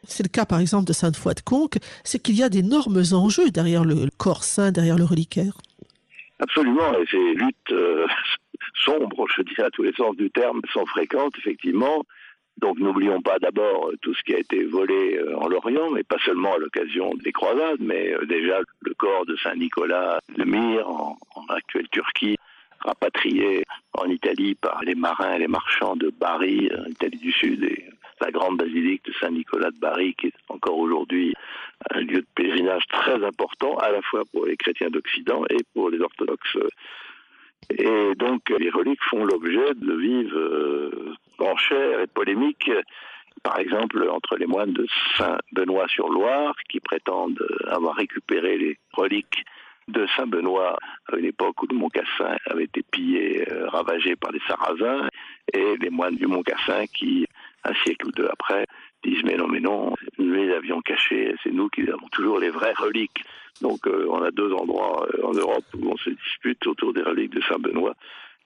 C'est 0.03 0.23
le 0.23 0.29
cas 0.29 0.45
par 0.45 0.59
exemple 0.59 0.85
de 0.85 0.93
Sainte-Foy 0.93 1.33
de 1.33 1.41
Conques, 1.41 1.79
c'est 2.03 2.21
qu'il 2.21 2.35
y 2.35 2.43
a 2.43 2.49
d'énormes 2.49 3.01
enjeux 3.13 3.49
derrière 3.49 3.83
le 3.83 4.07
corps 4.17 4.43
saint, 4.43 4.71
derrière 4.71 4.97
le 4.97 5.05
reliquaire. 5.05 5.53
Absolument, 6.39 6.93
et 6.99 7.05
ces 7.09 7.33
luttes 7.33 7.71
euh, 7.71 8.05
sombres, 8.85 9.25
je 9.35 9.41
dirais 9.43 9.63
à 9.63 9.69
tous 9.71 9.83
les 9.83 9.93
sens 9.93 10.15
du 10.15 10.29
terme, 10.29 10.61
sont 10.73 10.85
fréquentes, 10.85 11.33
effectivement. 11.37 12.03
Donc 12.57 12.77
n'oublions 12.77 13.21
pas 13.21 13.39
d'abord 13.39 13.89
tout 14.01 14.13
ce 14.13 14.21
qui 14.23 14.35
a 14.35 14.39
été 14.39 14.63
volé 14.65 15.17
euh, 15.17 15.35
en 15.37 15.47
Lorient, 15.47 15.89
mais 15.89 16.03
pas 16.03 16.19
seulement 16.23 16.53
à 16.53 16.57
l'occasion 16.59 17.11
des 17.23 17.31
croisades, 17.31 17.79
mais 17.79 18.13
euh, 18.13 18.25
déjà 18.25 18.59
le 18.81 18.93
corps 18.93 19.25
de 19.25 19.35
Saint 19.37 19.55
Nicolas 19.55 20.19
de 20.37 20.43
Myre 20.43 20.87
en 20.87 21.17
actuelle 21.49 21.87
Turquie, 21.89 22.37
rapatrié 22.83 23.63
en 23.93 24.05
Italie 24.05 24.55
par 24.55 24.81
les 24.83 24.95
marins 24.95 25.33
et 25.33 25.39
les 25.39 25.47
marchands 25.47 25.95
de 25.95 26.09
Bari, 26.09 26.69
en 26.77 26.89
Italie 26.89 27.17
du 27.17 27.31
Sud, 27.31 27.63
et 27.63 27.85
la 28.21 28.31
grande 28.31 28.57
basilique 28.57 29.03
de 29.05 29.13
Saint-Nicolas 29.13 29.71
de 29.71 29.79
Bari, 29.79 30.13
qui 30.15 30.27
est 30.27 30.33
encore 30.49 30.77
aujourd'hui 30.77 31.33
un 31.91 32.01
lieu 32.01 32.21
de 32.21 32.27
pèlerinage 32.35 32.85
très 32.87 33.23
important, 33.23 33.77
à 33.77 33.91
la 33.91 34.01
fois 34.01 34.23
pour 34.31 34.45
les 34.45 34.57
chrétiens 34.57 34.89
d'Occident 34.89 35.43
et 35.49 35.63
pour 35.73 35.89
les 35.89 35.99
orthodoxes. 35.99 36.57
Et 37.69 38.15
donc, 38.15 38.49
les 38.49 38.69
reliques 38.69 39.03
font 39.09 39.23
l'objet 39.23 39.73
de 39.75 39.93
vives 39.93 40.35
euh, 40.35 41.13
enchères 41.39 42.01
et 42.01 42.07
polémiques, 42.07 42.71
par 43.41 43.59
exemple, 43.59 44.07
entre 44.09 44.37
les 44.37 44.45
moines 44.45 44.73
de 44.73 44.85
Saint-Benoît-sur-Loire, 45.17 46.55
qui 46.69 46.79
prétendent 46.79 47.45
avoir 47.67 47.95
récupéré 47.95 48.57
les 48.57 48.77
reliques 48.93 49.43
de 49.87 50.05
Saint-Benoît 50.15 50.77
à 51.11 51.15
une 51.17 51.25
époque 51.25 51.61
où 51.61 51.67
le 51.67 51.75
Mont 51.75 51.89
Cassin 51.89 52.35
avait 52.45 52.65
été 52.65 52.83
pillé, 52.83 53.45
euh, 53.51 53.67
ravagé 53.67 54.15
par 54.15 54.31
les 54.31 54.41
Sarrasins, 54.47 55.07
et 55.51 55.77
les 55.77 55.89
moines 55.89 56.15
du 56.15 56.27
Mont 56.27 56.43
Cassin 56.43 56.85
qui, 56.87 57.25
un 57.63 57.73
siècle 57.83 58.07
ou 58.07 58.11
deux 58.11 58.27
après, 58.31 58.65
disent 59.03 59.23
mais 59.23 59.35
non, 59.35 59.47
mais 59.47 59.59
non, 59.59 59.93
nous 60.17 60.33
les 60.33 60.53
avions 60.53 60.81
cachés, 60.81 61.35
c'est 61.43 61.51
nous 61.51 61.69
qui 61.69 61.81
avons 61.89 62.07
toujours 62.11 62.39
les 62.39 62.49
vraies 62.49 62.73
reliques. 62.73 63.23
Donc 63.61 63.85
euh, 63.87 64.07
on 64.09 64.21
a 64.23 64.31
deux 64.31 64.51
endroits 64.53 65.07
euh, 65.13 65.25
en 65.25 65.33
Europe 65.33 65.65
où 65.77 65.91
on 65.91 65.97
se 65.97 66.09
dispute 66.09 66.65
autour 66.65 66.93
des 66.93 67.01
reliques 67.01 67.33
de 67.33 67.41
Saint-Benoît. 67.41 67.95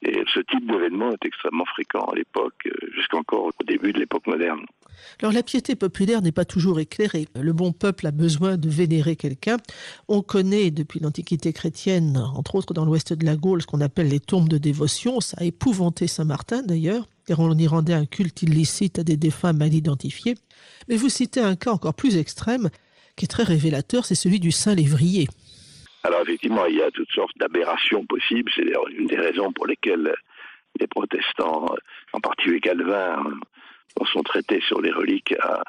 Et 0.04 0.24
ce 0.34 0.40
type 0.42 0.70
d'événement 0.70 1.12
est 1.12 1.26
extrêmement 1.26 1.66
fréquent 1.66 2.06
à 2.06 2.16
l'époque, 2.16 2.68
euh, 2.68 2.72
jusqu'encore 2.96 3.46
au 3.46 3.64
début 3.66 3.94
de 3.94 4.00
l'époque 4.00 4.28
moderne. 4.28 4.66
Alors 5.22 5.34
la 5.34 5.44
piété 5.44 5.76
populaire 5.76 6.22
n'est 6.22 6.32
pas 6.32 6.46
toujours 6.46 6.80
éclairée. 6.80 7.28
Le 7.36 7.54
bon 7.54 7.72
peuple 7.72 8.08
a 8.08 8.12
besoin 8.12 8.58
de 8.58 8.70
vénérer 8.70 9.16
quelqu'un. 9.16 9.58
On 10.08 10.22
connaît 10.22 10.72
depuis 10.72 11.00
l'Antiquité 11.00 11.54
chrétienne, 11.54 12.18
entre 12.36 12.56
autres 12.56 12.74
dans 12.74 12.86
l'ouest 12.86 13.14
de 13.14 13.26
la 13.26 13.36
Gaule, 13.36 13.62
ce 13.62 13.68
qu'on 13.68 13.82
appelle 13.82 14.10
les 14.10 14.20
tombes 14.20 14.50
de 14.50 14.58
dévotion. 14.58 15.20
Ça 15.20 15.38
a 15.40 15.46
épouvanté 15.46 16.08
Saint-Martin 16.08 16.62
d'ailleurs, 16.62 17.08
car 17.26 17.40
on 17.40 17.56
y 17.58 17.68
rendait 17.68 17.94
un 17.94 18.06
culte 18.06 18.44
illicite 18.44 19.00
à 19.00 19.04
des 19.04 19.18
défunts 19.18 19.54
mal 19.54 19.74
identifiés. 19.74 20.36
Mais 20.90 20.96
vous 20.96 21.10
citez 21.10 21.42
un 21.42 21.56
cas 21.56 21.72
encore 21.72 21.94
plus 21.94 22.18
extrême, 22.18 22.70
qui 23.16 23.26
est 23.26 23.30
très 23.30 23.44
révélateur, 23.44 24.06
c'est 24.06 24.16
celui 24.16 24.40
du 24.40 24.52
Saint 24.52 24.76
Lévrier. 24.76 25.28
Alors 26.08 26.22
effectivement, 26.22 26.66
il 26.68 26.78
y 26.78 26.82
a 26.82 26.90
toutes 26.90 27.12
sortes 27.12 27.38
d'aberrations 27.38 28.06
possibles. 28.06 28.50
C'est 28.56 28.72
une 28.92 29.08
des 29.08 29.18
raisons 29.18 29.52
pour 29.52 29.68
lesquelles 29.68 30.16
les 30.80 30.88
protestants, 30.88 31.66
en 32.14 32.20
particulier 32.22 32.62
Calvin, 32.62 33.22
sont 34.14 34.24
traités 34.24 34.62
sur 34.62 34.80
les 34.80 34.92
reliques 34.92 35.36
à 35.42 35.64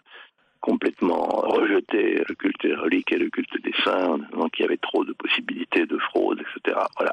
complètement 0.60 1.26
rejeter 1.26 2.22
le 2.28 2.34
culte 2.36 2.62
des 2.62 2.74
reliques 2.76 3.10
et 3.10 3.18
le 3.18 3.30
culte 3.30 3.60
des 3.64 3.74
saints, 3.82 4.18
donc 4.32 4.56
il 4.58 4.62
y 4.62 4.64
avait 4.64 4.76
trop 4.76 5.04
de 5.04 5.12
possibilités 5.12 5.86
de 5.86 5.98
fraude, 5.98 6.40
etc. 6.40 6.78
Voilà. 6.96 7.12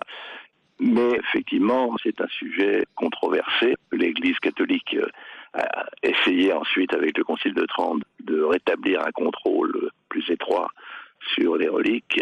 Mais 0.79 1.13
effectivement, 1.13 1.95
c'est 2.03 2.21
un 2.21 2.27
sujet 2.27 2.85
controversé. 2.93 3.73
L'Église 3.91 4.37
catholique 4.37 4.97
a 5.55 5.85
essayé 6.03 6.53
ensuite, 6.53 6.93
avec 6.93 7.17
le 7.17 7.23
Concile 7.23 7.55
de 7.55 7.65
Trente, 7.65 8.03
de 8.19 8.43
rétablir 8.43 9.01
un 9.01 9.11
contrôle 9.11 9.89
plus 10.09 10.29
étroit 10.29 10.69
sur 11.33 11.55
les 11.55 11.69
reliques 11.69 12.21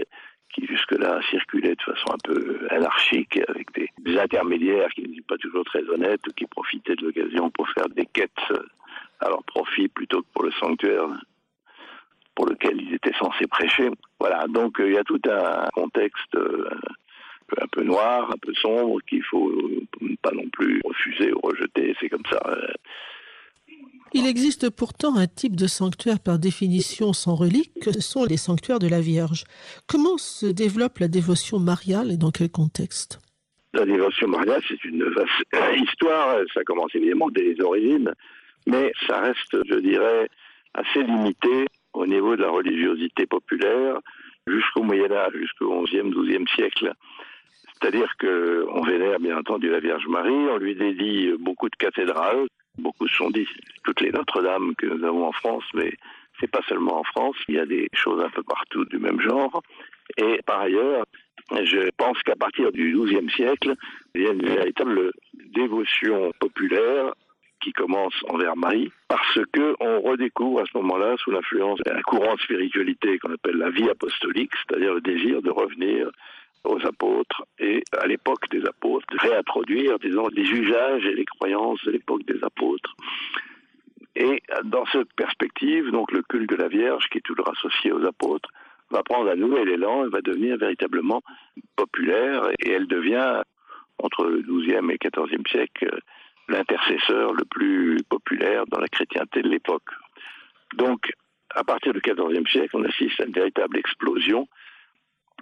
qui 1.03 1.09
jusque-là 1.09 1.19
circulaient 1.29 1.75
de 1.75 1.81
façon 1.81 2.13
un 2.13 2.17
peu 2.23 2.67
anarchique 2.69 3.39
avec 3.47 3.67
des, 3.73 4.17
intermédiaires 4.17 4.89
qui 4.89 5.01
n'étaient 5.01 5.21
pas 5.27 5.37
toujours 5.37 5.65
très 5.65 5.83
honnêtes, 5.89 6.21
qui 6.35 6.45
profitaient 6.45 6.95
de 6.95 7.05
l'occasion 7.05 7.49
pour 7.49 7.67
faire 7.69 7.89
des 7.89 8.05
quêtes 8.05 8.31
à 9.19 9.29
leur 9.29 9.43
profit 9.43 9.87
plutôt 9.87 10.21
que 10.21 10.27
pour 10.33 10.43
le 10.43 10.51
sanctuaire 10.51 11.07
pour 12.35 12.47
lequel 12.47 12.81
ils 12.81 12.95
étaient 12.95 13.13
censés 13.19 13.45
prêcher. 13.47 13.89
Voilà, 14.19 14.47
donc 14.47 14.79
euh, 14.79 14.87
il 14.87 14.93
y 14.93 14.97
a 14.97 15.03
tout 15.03 15.21
un 15.29 15.67
contexte 15.71 16.35
euh, 16.35 16.67
un 17.61 17.67
peu 17.67 17.83
noir, 17.83 18.31
un 18.31 18.37
peu 18.41 18.53
sombre, 18.55 18.99
qu'il 19.07 19.23
faut 19.23 19.51
pas 20.23 20.31
non 20.31 20.47
plus 20.49 20.81
refuser 20.83 21.31
ou 21.31 21.39
rejeter, 21.43 21.95
c'est 21.99 22.09
comme 22.09 22.25
ça. 22.31 22.41
Il 24.15 24.27
existe 24.27 24.69
pourtant 24.69 25.15
un 25.15 25.25
type 25.25 25.55
de 25.55 25.65
sanctuaire 25.65 26.19
par 26.19 26.37
définition 26.37 27.13
sans 27.13 27.33
relique, 27.33 27.71
ce 27.83 27.99
sont 27.99 28.25
les 28.25 28.37
sanctuaires 28.37 28.77
de 28.77 28.87
la 28.87 29.01
Vierge. 29.01 29.43
Comment 29.87 30.19
se 30.19 30.45
développe 30.45 30.99
la 30.99 31.07
dévotion 31.07 31.57
mariale 31.59 32.11
et 32.11 32.17
dans 32.17 32.29
quel 32.29 32.51
contexte? 32.51 33.19
La 33.73 33.85
dévotion 33.85 34.27
mariale, 34.27 34.61
c'est 34.67 34.83
une 34.85 35.03
vaste 35.03 35.31
histoire, 35.83 36.37
ça 36.53 36.61
commence 36.63 36.93
évidemment 36.93 37.31
dès 37.31 37.41
les 37.41 37.61
origines, 37.61 38.13
mais 38.67 38.91
ça 39.07 39.19
reste, 39.19 39.57
je 39.67 39.79
dirais, 39.79 40.29
assez 40.75 41.01
limité 41.01 41.65
au 41.93 42.05
niveau 42.05 42.35
de 42.35 42.41
la 42.43 42.51
religiosité 42.51 43.25
populaire 43.25 43.97
jusqu'au 44.45 44.83
Moyen 44.83 45.11
Âge, 45.11 45.33
jusqu'au 45.33 45.81
XIe, 45.85 46.11
XIIe 46.11 46.45
siècle. 46.55 46.93
C'est-à-dire 47.81 48.13
qu'on 48.19 48.83
vénère 48.83 49.19
bien 49.19 49.39
entendu 49.39 49.69
la 49.69 49.79
Vierge 49.79 50.05
Marie, 50.07 50.49
on 50.51 50.57
lui 50.57 50.75
dédie 50.75 51.31
beaucoup 51.39 51.67
de 51.67 51.75
cathédrales, 51.75 52.45
beaucoup 52.77 53.07
se 53.07 53.15
sont 53.15 53.29
dit, 53.29 53.47
toutes 53.83 54.01
les 54.01 54.11
Notre-Dame 54.11 54.75
que 54.75 54.87
nous 54.87 55.03
avons 55.05 55.27
en 55.27 55.31
France, 55.31 55.63
mais 55.73 55.93
c'est 56.39 56.49
pas 56.49 56.61
seulement 56.67 56.99
en 56.99 57.03
France, 57.03 57.35
il 57.47 57.55
y 57.55 57.59
a 57.59 57.65
des 57.65 57.87
choses 57.93 58.21
un 58.23 58.29
peu 58.29 58.43
partout 58.43 58.85
du 58.85 58.97
même 58.97 59.19
genre. 59.21 59.61
Et 60.17 60.39
par 60.45 60.61
ailleurs, 60.61 61.05
je 61.51 61.89
pense 61.97 62.21
qu'à 62.23 62.35
partir 62.35 62.71
du 62.71 62.93
XIIe 62.93 63.29
siècle, 63.29 63.75
il 64.15 64.21
y 64.23 64.27
a 64.27 64.31
une 64.31 64.45
véritable 64.45 65.11
dévotion 65.53 66.31
populaire 66.39 67.13
qui 67.61 67.71
commence 67.71 68.13
envers 68.27 68.57
Marie, 68.57 68.91
parce 69.07 69.39
que 69.53 69.75
on 69.79 70.01
redécouvre 70.01 70.59
à 70.59 70.65
ce 70.65 70.77
moment-là, 70.79 71.15
sous 71.17 71.31
l'influence 71.31 71.79
d'un 71.85 72.01
courant 72.01 72.35
de 72.35 72.41
spiritualité 72.41 73.17
qu'on 73.19 73.33
appelle 73.33 73.55
la 73.55 73.69
vie 73.69 73.89
apostolique, 73.89 74.51
c'est-à-dire 74.55 74.93
le 74.93 75.01
désir 75.01 75.41
de 75.41 75.49
revenir 75.49 76.09
aux 76.63 76.85
apôtres 76.85 77.43
et 77.59 77.83
à 77.97 78.07
l'époque 78.07 78.49
des 78.49 78.65
apôtres, 78.65 79.07
réintroduire, 79.17 79.99
disons, 79.99 80.27
les 80.29 80.43
usages 80.43 81.05
et 81.05 81.15
les 81.15 81.25
croyances 81.25 81.83
de 81.83 81.91
l'époque 81.91 82.23
des 82.25 82.43
apôtres. 82.43 82.95
Et 84.15 84.41
dans 84.63 84.85
cette 84.87 85.11
perspective, 85.13 85.89
donc 85.91 86.11
le 86.11 86.21
culte 86.21 86.49
de 86.49 86.55
la 86.55 86.67
Vierge, 86.67 87.05
qui 87.09 87.17
est 87.17 87.21
toujours 87.21 87.49
associé 87.49 87.91
aux 87.91 88.05
apôtres, 88.05 88.49
va 88.91 89.03
prendre 89.03 89.29
un 89.31 89.35
nouvel 89.35 89.69
élan 89.69 90.05
et 90.05 90.09
va 90.09 90.21
devenir 90.21 90.57
véritablement 90.57 91.21
populaire 91.75 92.47
et 92.59 92.71
elle 92.71 92.87
devient, 92.87 93.41
entre 93.97 94.25
le 94.25 94.41
XIIe 94.41 94.91
et 94.91 94.97
XIVe 94.97 95.47
siècle, 95.49 95.99
l'intercesseur 96.47 97.33
le 97.33 97.45
plus 97.45 97.97
populaire 98.07 98.65
dans 98.67 98.79
la 98.79 98.87
chrétienté 98.87 99.41
de 99.41 99.49
l'époque. 99.49 99.89
Donc, 100.75 101.11
à 101.55 101.63
partir 101.63 101.93
du 101.93 101.99
XIVe 101.99 102.47
siècle, 102.47 102.75
on 102.75 102.83
assiste 102.83 103.19
à 103.19 103.25
une 103.25 103.33
véritable 103.33 103.77
explosion 103.77 104.47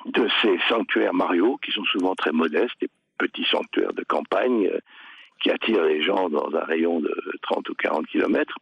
de 0.05 0.27
ces 0.41 0.60
sanctuaires 0.70 1.13
mariaux 1.13 1.58
qui 1.63 1.72
sont 1.72 1.84
souvent 1.86 2.15
très 2.15 2.31
modestes, 2.31 2.75
des 2.81 2.89
petits 3.17 3.46
sanctuaires 3.46 3.93
de 3.93 4.03
campagne 4.03 4.67
euh, 4.67 4.79
qui 5.41 5.51
attirent 5.51 5.84
les 5.84 6.01
gens 6.01 6.29
dans 6.29 6.53
un 6.55 6.63
rayon 6.63 7.00
de 7.00 7.13
30 7.43 7.70
ou 7.70 7.75
40 7.75 8.08
kilomètres. 8.08 8.55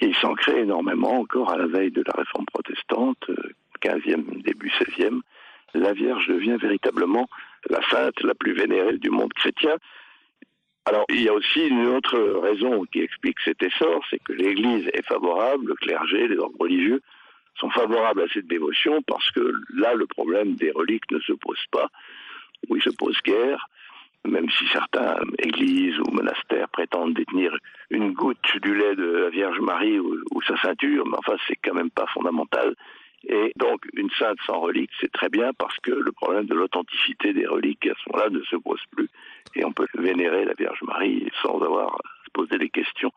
Et 0.00 0.06
il 0.06 0.16
s'en 0.16 0.34
énormément 0.48 1.20
encore 1.20 1.50
à 1.50 1.56
la 1.56 1.66
veille 1.66 1.90
de 1.90 2.02
la 2.06 2.12
réforme 2.16 2.46
protestante, 2.46 3.30
15e, 3.82 4.12
euh, 4.12 4.42
début 4.42 4.70
16e. 4.70 5.20
La 5.74 5.92
Vierge 5.92 6.28
devient 6.28 6.56
véritablement 6.60 7.28
la 7.68 7.80
sainte 7.90 8.20
la 8.22 8.34
plus 8.34 8.54
vénérée 8.54 8.98
du 8.98 9.10
monde 9.10 9.32
chrétien. 9.32 9.76
Alors, 10.86 11.04
il 11.08 11.22
y 11.22 11.28
a 11.28 11.32
aussi 11.32 11.66
une 11.66 11.86
autre 11.86 12.18
raison 12.42 12.84
qui 12.92 13.00
explique 13.00 13.38
cet 13.44 13.62
essor, 13.62 14.04
c'est 14.10 14.22
que 14.22 14.32
l'Église 14.32 14.88
est 14.92 15.06
favorable, 15.06 15.68
le 15.68 15.74
clergé, 15.74 16.28
les 16.28 16.36
ordres 16.36 16.60
religieux 16.60 17.00
sont 17.56 17.70
favorables 17.70 18.22
à 18.22 18.28
cette 18.32 18.46
dévotion 18.46 19.02
parce 19.02 19.30
que 19.30 19.52
là, 19.74 19.94
le 19.94 20.06
problème 20.06 20.54
des 20.54 20.70
reliques 20.70 21.10
ne 21.10 21.20
se 21.20 21.32
pose 21.32 21.62
pas, 21.70 21.88
ou 22.68 22.76
il 22.76 22.82
se 22.82 22.90
pose 22.90 23.16
guère, 23.24 23.68
même 24.26 24.48
si 24.50 24.66
certains 24.68 25.16
églises 25.38 25.98
ou 26.00 26.10
monastères 26.10 26.68
prétendent 26.68 27.14
détenir 27.14 27.56
une 27.90 28.12
goutte 28.12 28.56
du 28.62 28.74
lait 28.74 28.96
de 28.96 29.04
la 29.04 29.30
Vierge 29.30 29.60
Marie 29.60 29.98
ou, 29.98 30.42
sa 30.46 30.56
ceinture, 30.58 31.06
mais 31.06 31.18
enfin, 31.18 31.36
c'est 31.46 31.56
quand 31.62 31.74
même 31.74 31.90
pas 31.90 32.06
fondamental. 32.06 32.74
Et 33.26 33.52
donc, 33.56 33.86
une 33.94 34.10
sainte 34.10 34.38
sans 34.46 34.60
relique, 34.60 34.90
c'est 35.00 35.12
très 35.12 35.28
bien 35.28 35.52
parce 35.56 35.76
que 35.80 35.90
le 35.90 36.12
problème 36.12 36.46
de 36.46 36.54
l'authenticité 36.54 37.32
des 37.32 37.46
reliques 37.46 37.86
à 37.86 37.94
ce 37.94 38.10
moment-là 38.10 38.30
ne 38.30 38.42
se 38.42 38.56
pose 38.56 38.80
plus. 38.90 39.08
Et 39.54 39.64
on 39.64 39.72
peut 39.72 39.86
vénérer 39.94 40.44
la 40.44 40.52
Vierge 40.54 40.82
Marie 40.82 41.30
sans 41.42 41.58
avoir 41.62 41.94
à 41.94 42.24
se 42.26 42.30
poser 42.32 42.58
des 42.58 42.68
questions 42.68 43.12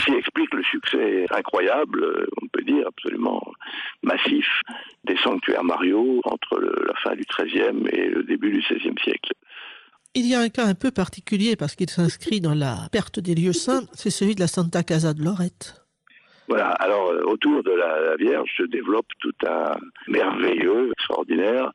qui 0.00 0.12
explique 0.14 0.52
le 0.54 0.62
succès 0.62 1.26
incroyable, 1.30 2.02
euh, 2.02 2.26
on 2.42 2.46
peut 2.48 2.62
dire 2.62 2.86
absolument 2.86 3.42
massif, 4.02 4.46
des 5.04 5.16
sanctuaires 5.18 5.64
Mario 5.64 6.20
entre 6.24 6.58
la 6.58 6.94
fin 7.02 7.14
du 7.14 7.24
XIIIe 7.24 7.86
et 7.90 8.08
le 8.08 8.22
début 8.22 8.50
du 8.50 8.60
XVIe 8.60 8.94
siècle. 9.02 9.32
Il 10.14 10.26
y 10.26 10.34
a 10.34 10.40
un 10.40 10.48
cas 10.48 10.66
un 10.66 10.74
peu 10.74 10.90
particulier 10.90 11.56
parce 11.56 11.74
qu'il 11.74 11.90
s'inscrit 11.90 12.40
dans 12.40 12.54
la 12.54 12.88
perte 12.90 13.20
des 13.20 13.34
lieux 13.34 13.52
saints, 13.52 13.84
c'est 13.92 14.10
celui 14.10 14.34
de 14.34 14.40
la 14.40 14.46
Santa 14.46 14.82
Casa 14.82 15.14
de 15.14 15.22
Lorette. 15.22 15.82
Voilà, 16.48 16.70
alors 16.72 17.10
euh, 17.10 17.22
autour 17.24 17.62
de 17.62 17.70
la, 17.70 18.16
Vierge 18.16 18.50
se 18.56 18.64
développe 18.64 19.06
tout 19.20 19.34
un 19.46 19.74
merveilleux, 20.08 20.90
extraordinaire, 20.92 21.72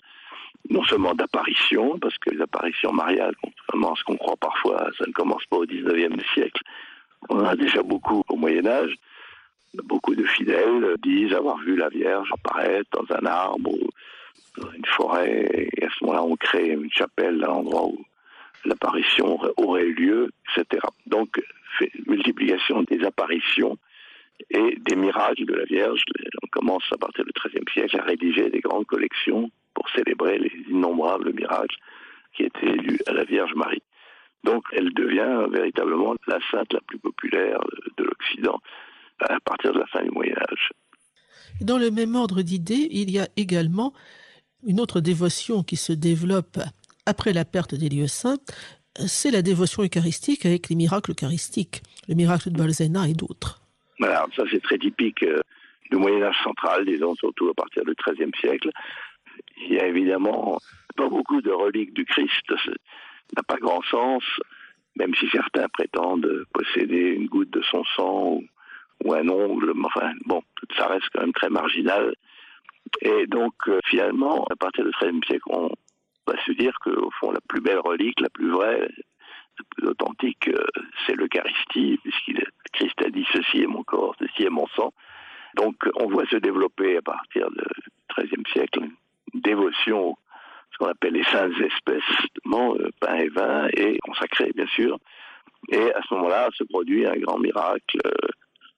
non 0.69 0.83
seulement 0.83 1.15
d'apparitions, 1.15 1.97
parce 1.99 2.17
que 2.17 2.31
les 2.31 2.41
apparitions 2.41 2.91
mariales, 2.91 3.33
contrairement 3.41 3.93
à 3.93 3.95
ce 3.95 4.03
qu'on 4.03 4.17
croit 4.17 4.37
parfois, 4.37 4.89
ça 4.97 5.05
ne 5.07 5.13
commence 5.13 5.43
pas 5.49 5.57
au 5.57 5.65
XIXe 5.65 6.23
siècle, 6.33 6.61
on 7.29 7.39
en 7.39 7.45
a 7.45 7.55
déjà 7.55 7.81
beaucoup 7.83 8.23
au 8.29 8.35
Moyen 8.35 8.65
Âge. 8.65 8.95
Beaucoup 9.83 10.15
de 10.15 10.23
fidèles 10.23 10.95
disent 11.03 11.33
avoir 11.33 11.57
vu 11.57 11.75
la 11.75 11.89
Vierge 11.89 12.29
apparaître 12.33 12.89
dans 12.91 13.15
un 13.15 13.25
arbre 13.25 13.71
ou 13.71 13.89
dans 14.59 14.71
une 14.71 14.85
forêt. 14.85 15.69
Et 15.77 15.85
à 15.85 15.89
ce 15.89 16.03
moment-là, 16.03 16.23
on 16.23 16.35
crée 16.35 16.69
une 16.69 16.91
chapelle 16.91 17.43
à 17.43 17.47
l'endroit 17.47 17.85
où 17.85 18.03
l'apparition 18.65 19.39
aurait 19.57 19.85
eu 19.85 19.93
lieu, 19.93 20.31
etc. 20.55 20.81
Donc, 21.05 21.41
multiplication 22.07 22.83
des 22.83 23.03
apparitions 23.03 23.77
et 24.49 24.77
des 24.79 24.95
miracles 24.95 25.45
de 25.45 25.53
la 25.53 25.65
Vierge. 25.65 26.03
On 26.43 26.47
commence 26.47 26.83
à 26.91 26.97
partir 26.97 27.25
du 27.25 27.31
XIIIe 27.31 27.65
siècle 27.73 27.99
à 27.99 28.03
rédiger 28.03 28.49
des 28.49 28.59
grandes 28.59 28.85
collections 28.85 29.51
pour 29.73 29.89
célébrer 29.89 30.39
les 30.39 30.51
innombrables 30.69 31.33
miracles 31.33 31.75
qui 32.33 32.43
étaient 32.43 32.77
dus 32.77 32.99
à 33.07 33.13
la 33.13 33.23
Vierge 33.23 33.53
Marie. 33.55 33.81
Donc 34.47 34.63
elle 34.71 34.93
devient 34.93 35.45
véritablement 35.51 36.15
la 36.25 36.39
sainte 36.49 36.71
la 36.71 36.79
plus 36.87 36.99
populaire 36.99 37.59
de 37.97 38.05
l'Occident 38.05 38.61
à 39.19 39.41
partir 39.41 39.73
de 39.73 39.79
la 39.79 39.85
fin 39.87 40.01
du 40.01 40.09
Moyen 40.09 40.37
Âge. 40.49 40.71
Dans 41.59 41.77
le 41.77 41.91
même 41.91 42.15
ordre 42.15 42.41
d'idées, 42.41 42.87
il 42.91 43.11
y 43.11 43.19
a 43.19 43.27
également 43.35 43.93
une 44.65 44.79
autre 44.79 45.01
dévotion 45.01 45.63
qui 45.63 45.75
se 45.75 45.91
développe 45.91 46.59
après 47.05 47.33
la 47.33 47.43
perte 47.43 47.75
des 47.75 47.89
lieux 47.89 48.07
saints, 48.07 48.37
c'est 48.95 49.31
la 49.31 49.41
dévotion 49.41 49.83
eucharistique 49.83 50.45
avec 50.45 50.69
les 50.69 50.77
miracles 50.77 51.11
eucharistiques, 51.11 51.81
le 52.07 52.15
miracle 52.15 52.49
de 52.49 52.57
Bolsena 52.57 53.05
et 53.05 53.13
d'autres. 53.13 53.59
Voilà, 53.99 54.25
ça 54.33 54.43
c'est 54.49 54.63
très 54.63 54.77
typique 54.77 55.23
euh, 55.23 55.41
du 55.91 55.97
Moyen 55.97 56.23
Âge 56.23 56.41
central, 56.41 56.85
disons 56.85 57.15
surtout 57.15 57.49
à 57.49 57.53
partir 57.53 57.83
du 57.83 57.93
XIIIe 57.95 58.31
siècle. 58.39 58.69
Il 59.57 59.73
y 59.73 59.79
a 59.79 59.87
évidemment 59.87 60.57
pas 60.95 61.09
beaucoup 61.09 61.41
de 61.41 61.51
reliques 61.51 61.93
du 61.93 62.05
Christ 62.05 62.53
n'a 63.35 63.43
pas 63.43 63.57
grand 63.57 63.81
sens, 63.83 64.23
même 64.97 65.13
si 65.15 65.27
certains 65.29 65.67
prétendent 65.69 66.45
posséder 66.53 67.09
une 67.09 67.27
goutte 67.27 67.51
de 67.51 67.61
son 67.61 67.83
sang 67.95 68.39
ou, 69.03 69.13
un 69.13 69.27
ongle. 69.29 69.73
Enfin, 69.85 70.11
bon, 70.25 70.41
ça 70.75 70.87
reste 70.87 71.07
quand 71.13 71.21
même 71.21 71.33
très 71.33 71.49
marginal. 71.49 72.13
Et 73.01 73.27
donc, 73.27 73.53
euh, 73.67 73.79
finalement, 73.85 74.45
à 74.49 74.55
partir 74.55 74.85
du 74.85 74.91
XIIIe 74.99 75.21
siècle, 75.25 75.43
on 75.49 75.69
va 76.25 76.33
se 76.45 76.51
dire 76.53 76.73
qu'au 76.79 77.11
fond, 77.19 77.31
la 77.31 77.41
plus 77.41 77.61
belle 77.61 77.79
relique, 77.79 78.19
la 78.21 78.29
plus 78.29 78.49
vraie, 78.49 78.81
la 78.81 79.65
plus 79.75 79.87
authentique, 79.87 80.47
euh, 80.47 80.65
c'est 81.05 81.15
l'Eucharistie, 81.15 81.99
puisqu'il 82.03 82.43
Christ 82.73 83.01
a 83.05 83.09
dit 83.09 83.25
ceci 83.33 83.61
est 83.61 83.67
mon 83.67 83.83
corps, 83.83 84.15
ceci 84.19 84.43
est 84.43 84.49
mon 84.49 84.67
sang. 84.75 84.93
Donc, 85.55 85.75
on 85.95 86.07
voit 86.07 86.25
se 86.27 86.37
développer 86.37 86.97
à 86.97 87.01
partir 87.01 87.49
du 87.51 87.63
XIIIe 88.15 88.43
siècle 88.53 88.79
une 89.33 89.41
dévotion 89.41 90.17
qu'on 90.77 90.87
appelle 90.87 91.13
les 91.13 91.23
saintes 91.25 91.59
espèces, 91.59 92.03
euh, 92.53 92.89
pain 92.99 93.15
et 93.15 93.29
vin, 93.29 93.67
et 93.75 93.97
consacré 93.99 94.51
bien 94.55 94.67
sûr. 94.67 94.97
Et 95.69 95.93
à 95.93 96.01
ce 96.07 96.13
moment-là 96.13 96.49
se 96.53 96.63
produit 96.63 97.05
un 97.05 97.17
grand 97.17 97.39
miracle, 97.39 97.99
euh, 98.05 98.27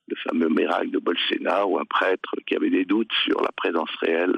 le 0.07 0.15
fameux 0.27 0.49
miracle 0.49 0.91
de 0.91 0.99
Bolsena, 0.99 1.65
où 1.65 1.77
un 1.79 1.85
prêtre 1.85 2.35
qui 2.47 2.55
avait 2.55 2.69
des 2.69 2.85
doutes 2.85 3.12
sur 3.23 3.41
la 3.41 3.51
présence 3.55 3.91
réelle 4.01 4.35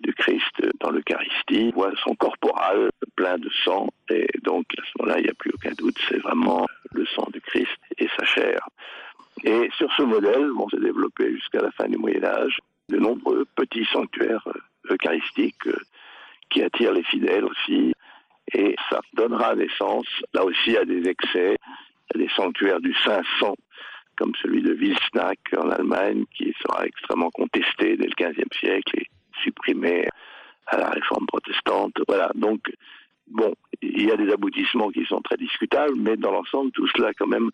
du 0.00 0.12
Christ 0.14 0.62
dans 0.80 0.90
l'Eucharistie 0.90 1.72
voit 1.72 1.92
son 2.04 2.14
corporal 2.14 2.90
plein 3.16 3.36
de 3.36 3.50
sang, 3.64 3.88
et 4.10 4.28
donc 4.42 4.66
à 4.78 4.82
ce 4.82 4.90
moment-là, 4.98 5.18
il 5.18 5.24
n'y 5.24 5.30
a 5.30 5.34
plus 5.34 5.50
aucun 5.52 5.72
doute, 5.72 5.96
c'est 6.08 6.18
vraiment 6.18 6.66
le 6.92 7.04
sang 7.06 7.26
du 7.32 7.40
Christ 7.40 7.76
et 7.98 8.08
sa 8.16 8.24
chair. 8.24 8.60
Et 9.44 9.68
sur 9.76 9.92
ce 9.94 10.02
modèle 10.02 10.46
vont 10.50 10.68
se 10.68 10.76
développer 10.76 11.32
jusqu'à 11.34 11.60
la 11.60 11.70
fin 11.72 11.88
du 11.88 11.96
Moyen 11.96 12.24
Âge 12.24 12.58
de 12.88 12.98
nombreux 12.98 13.44
petits 13.54 13.86
sanctuaires 13.92 14.46
euh, 14.48 14.94
eucharistiques 14.94 15.68
qui 16.50 16.62
attire 16.62 16.92
les 16.92 17.04
fidèles 17.04 17.44
aussi. 17.44 17.92
Et 18.54 18.74
ça 18.88 19.00
donnera 19.12 19.54
naissance, 19.54 20.06
là 20.32 20.44
aussi, 20.44 20.76
à 20.76 20.84
des 20.84 21.06
excès, 21.08 21.56
à 22.14 22.18
des 22.18 22.28
sanctuaires 22.30 22.80
du 22.80 22.94
Saint-Sang, 23.04 23.54
comme 24.16 24.32
celui 24.42 24.62
de 24.62 24.72
Wilsnack 24.72 25.38
en 25.56 25.70
Allemagne, 25.70 26.24
qui 26.34 26.54
sera 26.62 26.86
extrêmement 26.86 27.30
contesté 27.30 27.96
dès 27.96 28.06
le 28.06 28.14
XVe 28.18 28.58
siècle 28.58 28.98
et 28.98 29.06
supprimé 29.42 30.08
à 30.66 30.78
la 30.78 30.90
réforme 30.90 31.26
protestante. 31.26 31.92
Voilà, 32.08 32.30
donc, 32.34 32.60
bon, 33.26 33.54
il 33.82 34.06
y 34.06 34.10
a 34.10 34.16
des 34.16 34.32
aboutissements 34.32 34.90
qui 34.90 35.04
sont 35.04 35.20
très 35.20 35.36
discutables, 35.36 35.96
mais 35.96 36.16
dans 36.16 36.32
l'ensemble, 36.32 36.72
tout 36.72 36.88
cela, 36.96 37.12
quand 37.14 37.26
même, 37.26 37.50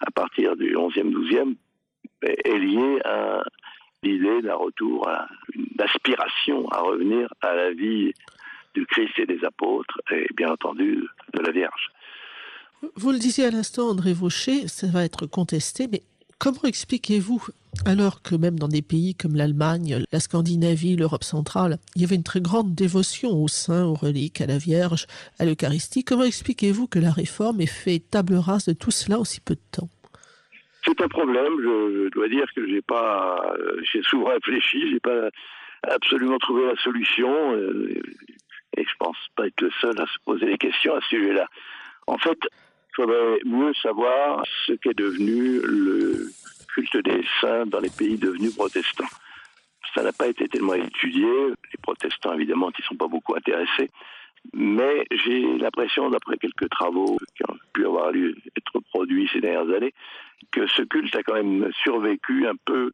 à 0.00 0.10
partir 0.10 0.56
du 0.56 0.74
11e, 0.74 1.10
12e, 1.10 1.56
est 2.22 2.58
liée 2.58 3.00
à 3.04 3.42
l'idée 4.02 4.42
d'un 4.42 4.54
retour, 4.54 5.08
à 5.08 5.28
une 5.54 5.66
aspiration 5.78 6.68
à 6.70 6.80
revenir 6.80 7.28
à 7.40 7.54
la 7.54 7.72
vie 7.72 8.12
du 8.74 8.86
Christ 8.86 9.18
et 9.18 9.26
des 9.26 9.44
apôtres, 9.44 10.00
et 10.10 10.26
bien 10.36 10.50
entendu 10.50 11.04
de 11.34 11.40
la 11.40 11.50
Vierge. 11.50 11.90
Vous 12.94 13.10
le 13.10 13.18
disiez 13.18 13.46
à 13.46 13.50
l'instant, 13.50 13.88
André 13.88 14.12
Vaucher, 14.12 14.68
ça 14.68 14.86
va 14.86 15.04
être 15.04 15.26
contesté, 15.26 15.88
mais 15.90 16.02
comment 16.38 16.62
expliquez-vous, 16.62 17.44
alors 17.86 18.22
que 18.22 18.36
même 18.36 18.58
dans 18.58 18.68
des 18.68 18.82
pays 18.82 19.16
comme 19.16 19.34
l'Allemagne, 19.34 20.04
la 20.12 20.20
Scandinavie, 20.20 20.94
l'Europe 20.94 21.24
centrale, 21.24 21.78
il 21.96 22.02
y 22.02 22.04
avait 22.04 22.14
une 22.14 22.22
très 22.22 22.40
grande 22.40 22.74
dévotion 22.74 23.30
aux 23.30 23.48
saints, 23.48 23.84
aux 23.84 23.94
reliques, 23.94 24.40
à 24.40 24.46
la 24.46 24.58
Vierge, 24.58 25.06
à 25.40 25.44
l'Eucharistie, 25.44 26.04
comment 26.04 26.24
expliquez-vous 26.24 26.86
que 26.86 27.00
la 27.00 27.10
réforme 27.10 27.60
ait 27.60 27.66
fait 27.66 27.98
table 27.98 28.36
rase 28.36 28.66
de 28.66 28.74
tout 28.74 28.92
cela 28.92 29.18
aussi 29.18 29.40
peu 29.40 29.54
de 29.54 29.60
temps? 29.72 29.88
C'est 30.88 31.04
un 31.04 31.08
problème. 31.08 31.54
Je, 31.60 32.08
dois 32.10 32.28
dire 32.28 32.46
que 32.54 32.66
j'ai 32.66 32.82
pas, 32.82 33.54
j'ai 33.92 34.02
souvent 34.02 34.30
réfléchi, 34.30 34.90
j'ai 34.90 35.00
pas 35.00 35.28
absolument 35.82 36.38
trouvé 36.38 36.66
la 36.66 36.76
solution, 36.76 37.54
euh, 37.54 38.00
et 38.76 38.84
je 38.84 38.96
pense 38.98 39.16
pas 39.36 39.46
être 39.46 39.60
le 39.60 39.70
seul 39.80 40.00
à 40.00 40.06
se 40.06 40.18
poser 40.24 40.46
des 40.46 40.58
questions 40.58 40.94
à 40.94 41.00
ce 41.00 41.08
sujet-là. 41.08 41.46
En 42.06 42.18
fait, 42.18 42.38
il 42.42 42.94
faudrait 42.96 43.38
mieux 43.44 43.72
savoir 43.74 44.44
ce 44.66 44.72
qu'est 44.72 44.96
devenu 44.96 45.60
le 45.62 46.30
culte 46.74 46.96
des 47.04 47.24
saints 47.40 47.66
dans 47.66 47.80
les 47.80 47.90
pays 47.90 48.16
devenus 48.16 48.54
protestants. 48.54 49.04
Ça 49.94 50.02
n'a 50.02 50.12
pas 50.12 50.26
été 50.28 50.48
tellement 50.48 50.74
étudié. 50.74 51.26
Les 51.26 51.78
protestants, 51.82 52.34
évidemment, 52.34 52.68
n'y 52.68 52.84
sont 52.84 52.96
pas 52.96 53.08
beaucoup 53.08 53.34
intéressés. 53.34 53.90
Mais 54.52 55.04
j'ai 55.10 55.42
l'impression, 55.58 56.10
d'après 56.10 56.36
quelques 56.38 56.68
travaux 56.70 57.18
qui 57.36 57.42
ont 57.50 57.56
pu 57.72 57.86
avoir 57.86 58.12
lieu, 58.12 58.34
être 58.56 58.80
produits 58.90 59.28
ces 59.32 59.40
dernières 59.40 59.74
années, 59.74 59.92
que 60.52 60.66
ce 60.66 60.82
culte 60.82 61.14
a 61.14 61.22
quand 61.22 61.34
même 61.34 61.70
survécu 61.82 62.46
un 62.46 62.56
peu, 62.64 62.92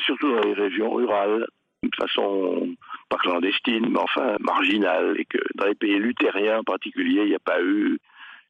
surtout 0.00 0.32
dans 0.32 0.40
les 0.40 0.54
régions 0.54 0.90
rurales, 0.90 1.46
de 1.82 1.90
façon 1.96 2.74
pas 3.08 3.18
clandestine, 3.18 3.88
mais 3.90 4.00
enfin 4.00 4.36
marginale, 4.40 5.14
et 5.18 5.24
que 5.24 5.38
dans 5.54 5.66
les 5.66 5.74
pays 5.74 5.98
luthériens 5.98 6.58
en 6.58 6.64
particulier, 6.64 7.22
il 7.22 7.28
n'y 7.28 7.34
a 7.34 7.40
pas 7.40 7.62
eu 7.62 7.98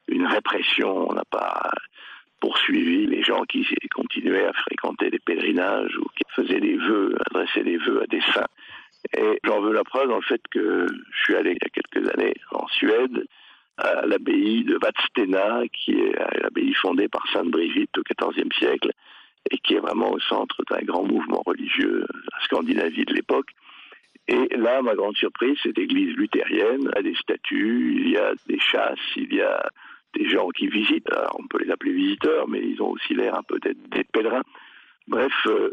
une 0.09 0.27
répression, 0.27 1.11
on 1.11 1.15
n'a 1.15 1.25
pas 1.31 1.71
poursuivi 2.41 3.07
les 3.07 3.23
gens 3.23 3.43
qui 3.45 3.67
continuaient 3.95 4.47
à 4.47 4.53
fréquenter 4.53 5.11
des 5.11 5.19
pèlerinages 5.19 5.97
ou 5.99 6.05
qui 6.17 6.23
faisaient 6.35 6.61
des 6.61 6.77
vœux, 6.77 7.17
adressaient 7.31 7.65
des 7.65 7.77
vœux 7.77 8.03
à 8.03 8.07
des 8.07 8.21
saints. 8.33 8.47
Et 9.17 9.39
j'en 9.45 9.61
veux 9.61 9.73
la 9.73 9.85
preuve 9.85 10.09
dans 10.09 10.17
le 10.17 10.23
fait 10.23 10.41
que 10.51 10.87
je 10.89 11.23
suis 11.23 11.35
allé 11.35 11.51
il 11.51 11.59
y 11.63 11.67
a 11.67 11.69
quelques 11.71 12.15
années 12.15 12.35
en 12.51 12.67
Suède, 12.69 13.27
à 13.79 14.05
l'abbaye 14.07 14.65
de 14.65 14.77
Vadstena, 14.81 15.63
qui 15.73 15.93
est 15.93 16.13
l'abbaye 16.43 16.75
fondée 16.75 17.09
par 17.09 17.25
Sainte 17.33 17.51
Brigitte 17.51 17.97
au 17.97 18.03
XIVe 18.03 18.53
siècle, 18.59 18.93
et 19.51 19.59
qui 19.59 19.75
est 19.75 19.81
vraiment 19.81 20.11
au 20.11 20.21
centre 20.21 20.63
d'un 20.69 20.83
grand 20.83 21.05
mouvement 21.05 21.43
religieux, 21.47 22.05
la 22.33 22.45
Scandinavie 22.45 23.05
de 23.05 23.15
l'époque. 23.15 23.51
Et 24.27 24.57
là, 24.57 24.83
ma 24.83 24.95
grande 24.95 25.17
surprise, 25.17 25.57
cette 25.63 25.79
église 25.79 26.15
luthérienne 26.17 26.91
a 26.95 27.03
des 27.03 27.15
statues, 27.15 28.03
il 28.05 28.11
y 28.11 28.19
a 28.19 28.35
des 28.47 28.59
chasses, 28.59 28.99
il 29.17 29.33
y 29.33 29.41
a 29.41 29.71
des 30.15 30.29
gens 30.29 30.49
qui 30.51 30.69
visitent. 30.69 31.11
Alors, 31.11 31.37
on 31.39 31.47
peut 31.47 31.59
les 31.65 31.71
appeler 31.71 31.93
visiteurs, 31.93 32.47
mais 32.47 32.61
ils 32.61 32.83
ont 32.83 32.91
aussi 32.91 33.15
l'air 33.15 33.35
un 33.39 33.43
peu 33.43 33.59
d'être 33.59 33.89
des 33.89 34.05
pèlerins. 34.05 34.43
Bref, 35.07 35.33
euh, 35.47 35.71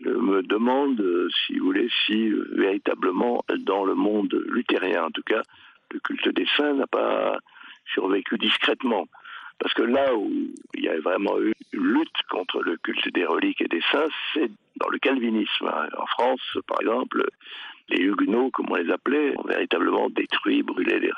me 0.00 0.42
demande, 0.42 1.02
si 1.46 1.58
vous 1.58 1.66
voulez, 1.66 1.88
si 2.06 2.28
euh, 2.28 2.48
véritablement 2.52 3.44
dans 3.60 3.84
le 3.84 3.94
monde 3.94 4.34
luthérien, 4.48 5.04
en 5.04 5.10
tout 5.10 5.22
cas, 5.22 5.42
le 5.90 6.00
culte 6.00 6.28
des 6.28 6.46
saints 6.56 6.74
n'a 6.74 6.86
pas 6.86 7.38
survécu 7.92 8.38
discrètement. 8.38 9.06
Parce 9.58 9.72
que 9.74 9.82
là 9.82 10.14
où 10.14 10.30
il 10.74 10.84
y 10.84 10.88
a 10.88 10.98
vraiment 11.00 11.40
eu 11.40 11.52
une 11.72 11.80
lutte 11.80 12.22
contre 12.28 12.62
le 12.62 12.76
culte 12.78 13.12
des 13.14 13.24
reliques 13.24 13.60
et 13.60 13.68
des 13.68 13.82
saints, 13.92 14.08
c'est 14.32 14.50
dans 14.76 14.88
le 14.88 14.98
calvinisme. 14.98 15.70
En 15.96 16.06
France, 16.06 16.58
par 16.66 16.80
exemple, 16.80 17.24
les 17.88 18.00
Huguenots, 18.02 18.50
comme 18.50 18.66
on 18.70 18.74
les 18.74 18.90
appelait, 18.90 19.34
ont 19.38 19.46
véritablement 19.46 20.10
détruit, 20.10 20.62
brûlé 20.62 20.98
les, 20.98 21.12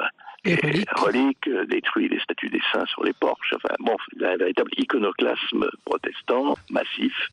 reliques. 0.96 1.48
détruit 1.68 2.08
les 2.08 2.20
statues 2.20 2.50
des 2.50 2.62
saints 2.72 2.86
sur 2.86 3.04
les 3.04 3.14
porches. 3.14 3.54
Enfin, 3.54 3.74
bon, 3.80 3.96
il 4.14 4.22
y 4.22 4.24
a 4.24 4.32
un 4.32 4.36
véritable 4.36 4.70
iconoclasme 4.76 5.66
protestant 5.84 6.56
massif. 6.70 7.30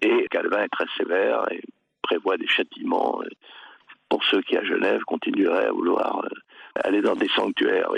Et 0.00 0.26
Calvin 0.30 0.62
est 0.62 0.68
très 0.68 0.86
sévère 0.96 1.44
et 1.50 1.62
prévoit 2.02 2.36
des 2.36 2.48
châtiments 2.48 3.22
pour 4.08 4.22
ceux 4.24 4.42
qui, 4.42 4.56
à 4.56 4.64
Genève, 4.64 5.00
continueraient 5.06 5.66
à 5.66 5.72
vouloir 5.72 6.24
euh, 6.24 6.28
aller 6.84 7.00
dans 7.00 7.16
des 7.16 7.28
sanctuaires. 7.28 7.88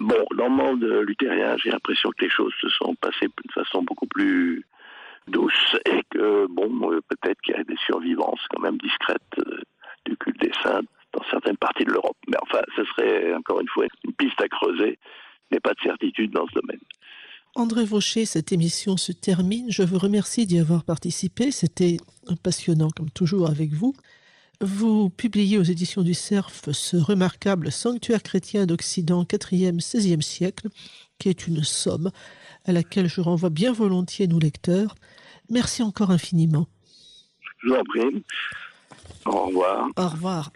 Bon, 0.00 0.24
dans 0.36 0.48
le 0.48 0.50
monde 0.50 0.84
luthérien, 1.06 1.56
j'ai 1.56 1.70
l'impression 1.70 2.10
que 2.10 2.24
les 2.24 2.30
choses 2.30 2.52
se 2.60 2.68
sont 2.68 2.94
passées 2.96 3.26
de 3.26 3.52
façon 3.52 3.82
beaucoup 3.82 4.06
plus 4.06 4.64
douce 5.28 5.76
et 5.86 6.02
que, 6.10 6.46
bon, 6.48 6.92
euh, 6.92 7.00
peut-être 7.08 7.40
qu'il 7.42 7.54
y 7.54 7.58
a 7.58 7.62
des 7.64 7.76
survivances 7.86 8.40
quand 8.50 8.60
même 8.60 8.78
discrètes 8.78 9.20
euh, 9.38 9.60
du 10.04 10.16
culte 10.16 10.40
des 10.40 10.52
saints 10.64 10.82
dans 11.12 11.22
certaines 11.30 11.56
parties 11.56 11.84
de 11.84 11.92
l'Europe. 11.92 12.16
Mais 12.28 12.36
enfin, 12.42 12.62
ce 12.76 12.84
serait 12.84 13.32
encore 13.34 13.60
une 13.60 13.68
fois 13.68 13.86
une 14.04 14.12
piste 14.14 14.40
à 14.40 14.48
creuser, 14.48 14.98
mais 15.50 15.60
pas 15.60 15.74
de 15.74 15.80
certitude 15.80 16.32
dans 16.32 16.46
ce 16.48 16.54
domaine. 16.54 16.80
André 17.56 17.84
Vaucher, 17.84 18.26
cette 18.26 18.52
émission 18.52 18.96
se 18.96 19.12
termine. 19.12 19.70
Je 19.70 19.82
vous 19.82 19.98
remercie 19.98 20.46
d'y 20.46 20.58
avoir 20.58 20.84
participé. 20.84 21.50
C'était 21.50 21.96
passionnant 22.42 22.90
comme 22.90 23.10
toujours 23.10 23.48
avec 23.48 23.72
vous. 23.72 23.94
Vous 24.60 25.10
publiez 25.10 25.58
aux 25.58 25.62
éditions 25.62 26.02
du 26.02 26.14
Cerf 26.14 26.50
ce 26.70 26.96
remarquable 26.96 27.72
sanctuaire 27.72 28.22
chrétien 28.22 28.66
d'Occident 28.66 29.24
4e, 29.24 29.80
16e 29.80 30.20
siècle, 30.20 30.68
qui 31.18 31.28
est 31.28 31.46
une 31.46 31.64
somme 31.64 32.10
à 32.66 32.72
laquelle 32.72 33.08
je 33.08 33.20
renvoie 33.20 33.50
bien 33.50 33.72
volontiers 33.72 34.28
nos 34.28 34.38
lecteurs. 34.38 34.94
Merci 35.48 35.82
encore 35.82 36.10
infiniment. 36.10 36.68
Je 37.58 37.68
vous 37.68 37.74
en 37.74 37.84
prie. 37.84 38.24
Au 39.26 39.46
revoir. 39.46 39.88
Au 39.96 40.08
revoir. 40.08 40.52